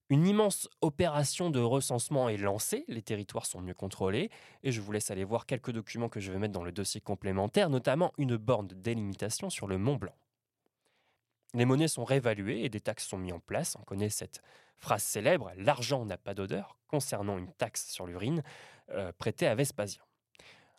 Une 0.10 0.28
immense 0.28 0.70
opération 0.82 1.50
de 1.50 1.60
recensement 1.60 2.30
est 2.30 2.38
lancée, 2.38 2.86
les 2.88 3.02
territoires 3.02 3.46
sont 3.46 3.62
mieux 3.62 3.74
contrôlés, 3.74 4.30
et 4.62 4.72
je 4.72 4.82
vous 4.82 4.92
laisse 4.92 5.12
aller 5.12 5.24
voir 5.24 5.46
quelques 5.46 5.72
documents 5.72 6.10
que 6.10 6.20
je 6.20 6.32
vais 6.32 6.40
mettre 6.40 6.54
dans 6.54 6.64
le 6.64 6.72
dossier 6.72 7.00
complémentaire, 7.02 7.70
notamment 7.70 8.12
une 8.18 8.36
borne 8.36 8.68
de 8.68 8.76
délimitation 8.76 9.50
sur 9.50 9.66
le 9.68 9.78
Mont 9.78 9.96
Blanc. 9.96 10.16
Les 11.54 11.66
monnaies 11.66 11.88
sont 11.88 12.04
réévaluées 12.04 12.66
et 12.66 12.70
des 12.70 12.82
taxes 12.82 13.08
sont 13.08 13.18
mises 13.18 13.34
en 13.34 13.40
place. 13.40 13.78
On 13.80 13.84
connaît 13.84 14.10
cette 14.10 14.42
phrase 14.78 15.04
célèbre 15.04 15.52
L'argent 15.56 16.04
n'a 16.06 16.18
pas 16.18 16.34
d'odeur 16.34 16.78
concernant 16.88 17.38
une 17.38 17.52
taxe 17.54 17.88
sur 17.90 18.06
l'urine 18.06 18.44
euh, 18.90 19.12
prêtée 19.18 19.48
à 19.48 19.56
Vespasien. 19.56 20.02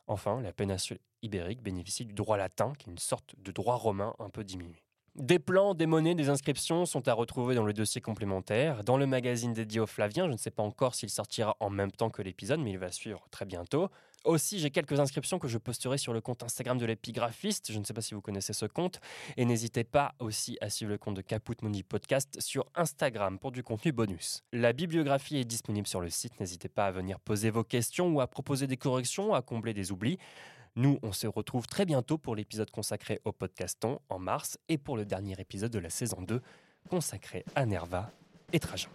Enfin, 0.06 0.42
la 0.42 0.52
péninsule 0.52 0.98
ibérique 1.22 1.62
bénéficie 1.62 2.04
du 2.04 2.12
droit 2.12 2.36
latin, 2.36 2.72
qui 2.78 2.90
est 2.90 2.92
une 2.92 2.98
sorte 2.98 3.34
de 3.38 3.52
droit 3.52 3.76
romain 3.76 4.14
un 4.18 4.28
peu 4.28 4.44
diminué. 4.44 4.83
Des 5.16 5.38
plans, 5.38 5.74
des 5.74 5.86
monnaies, 5.86 6.16
des 6.16 6.28
inscriptions 6.28 6.86
sont 6.86 7.06
à 7.06 7.12
retrouver 7.12 7.54
dans 7.54 7.64
le 7.64 7.72
dossier 7.72 8.00
complémentaire, 8.00 8.82
dans 8.82 8.96
le 8.96 9.06
magazine 9.06 9.52
dédié 9.52 9.78
au 9.78 9.86
Flavien. 9.86 10.26
Je 10.26 10.32
ne 10.32 10.36
sais 10.36 10.50
pas 10.50 10.64
encore 10.64 10.96
s'il 10.96 11.08
sortira 11.08 11.56
en 11.60 11.70
même 11.70 11.92
temps 11.92 12.10
que 12.10 12.20
l'épisode, 12.20 12.58
mais 12.58 12.72
il 12.72 12.78
va 12.78 12.90
suivre 12.90 13.24
très 13.30 13.44
bientôt. 13.44 13.90
Aussi, 14.24 14.58
j'ai 14.58 14.70
quelques 14.70 14.98
inscriptions 14.98 15.38
que 15.38 15.46
je 15.46 15.56
posterai 15.58 15.98
sur 15.98 16.12
le 16.12 16.20
compte 16.20 16.42
Instagram 16.42 16.78
de 16.78 16.86
l'épigraphiste. 16.86 17.70
Je 17.70 17.78
ne 17.78 17.84
sais 17.84 17.94
pas 17.94 18.00
si 18.00 18.14
vous 18.14 18.22
connaissez 18.22 18.52
ce 18.52 18.66
compte. 18.66 19.00
Et 19.36 19.44
n'hésitez 19.44 19.84
pas 19.84 20.16
aussi 20.18 20.58
à 20.60 20.68
suivre 20.68 20.90
le 20.90 20.98
compte 20.98 21.14
de 21.14 21.20
Caput 21.20 21.54
Money 21.62 21.84
Podcast 21.84 22.40
sur 22.40 22.66
Instagram 22.74 23.38
pour 23.38 23.52
du 23.52 23.62
contenu 23.62 23.92
bonus. 23.92 24.42
La 24.52 24.72
bibliographie 24.72 25.36
est 25.36 25.44
disponible 25.44 25.86
sur 25.86 26.00
le 26.00 26.10
site. 26.10 26.40
N'hésitez 26.40 26.68
pas 26.68 26.86
à 26.86 26.90
venir 26.90 27.20
poser 27.20 27.50
vos 27.50 27.62
questions 27.62 28.08
ou 28.08 28.20
à 28.20 28.26
proposer 28.26 28.66
des 28.66 28.78
corrections, 28.78 29.32
à 29.32 29.42
combler 29.42 29.74
des 29.74 29.92
oublis. 29.92 30.18
Nous, 30.76 30.98
on 31.04 31.12
se 31.12 31.28
retrouve 31.28 31.68
très 31.68 31.84
bientôt 31.84 32.18
pour 32.18 32.34
l'épisode 32.34 32.70
consacré 32.70 33.20
au 33.24 33.30
podcaston 33.30 34.00
en 34.08 34.18
mars 34.18 34.58
et 34.68 34.76
pour 34.76 34.96
le 34.96 35.04
dernier 35.04 35.34
épisode 35.38 35.70
de 35.70 35.78
la 35.78 35.90
saison 35.90 36.20
2 36.20 36.40
consacré 36.90 37.44
à 37.54 37.64
Nerva 37.64 38.10
et 38.52 38.58
Trajan. 38.58 38.90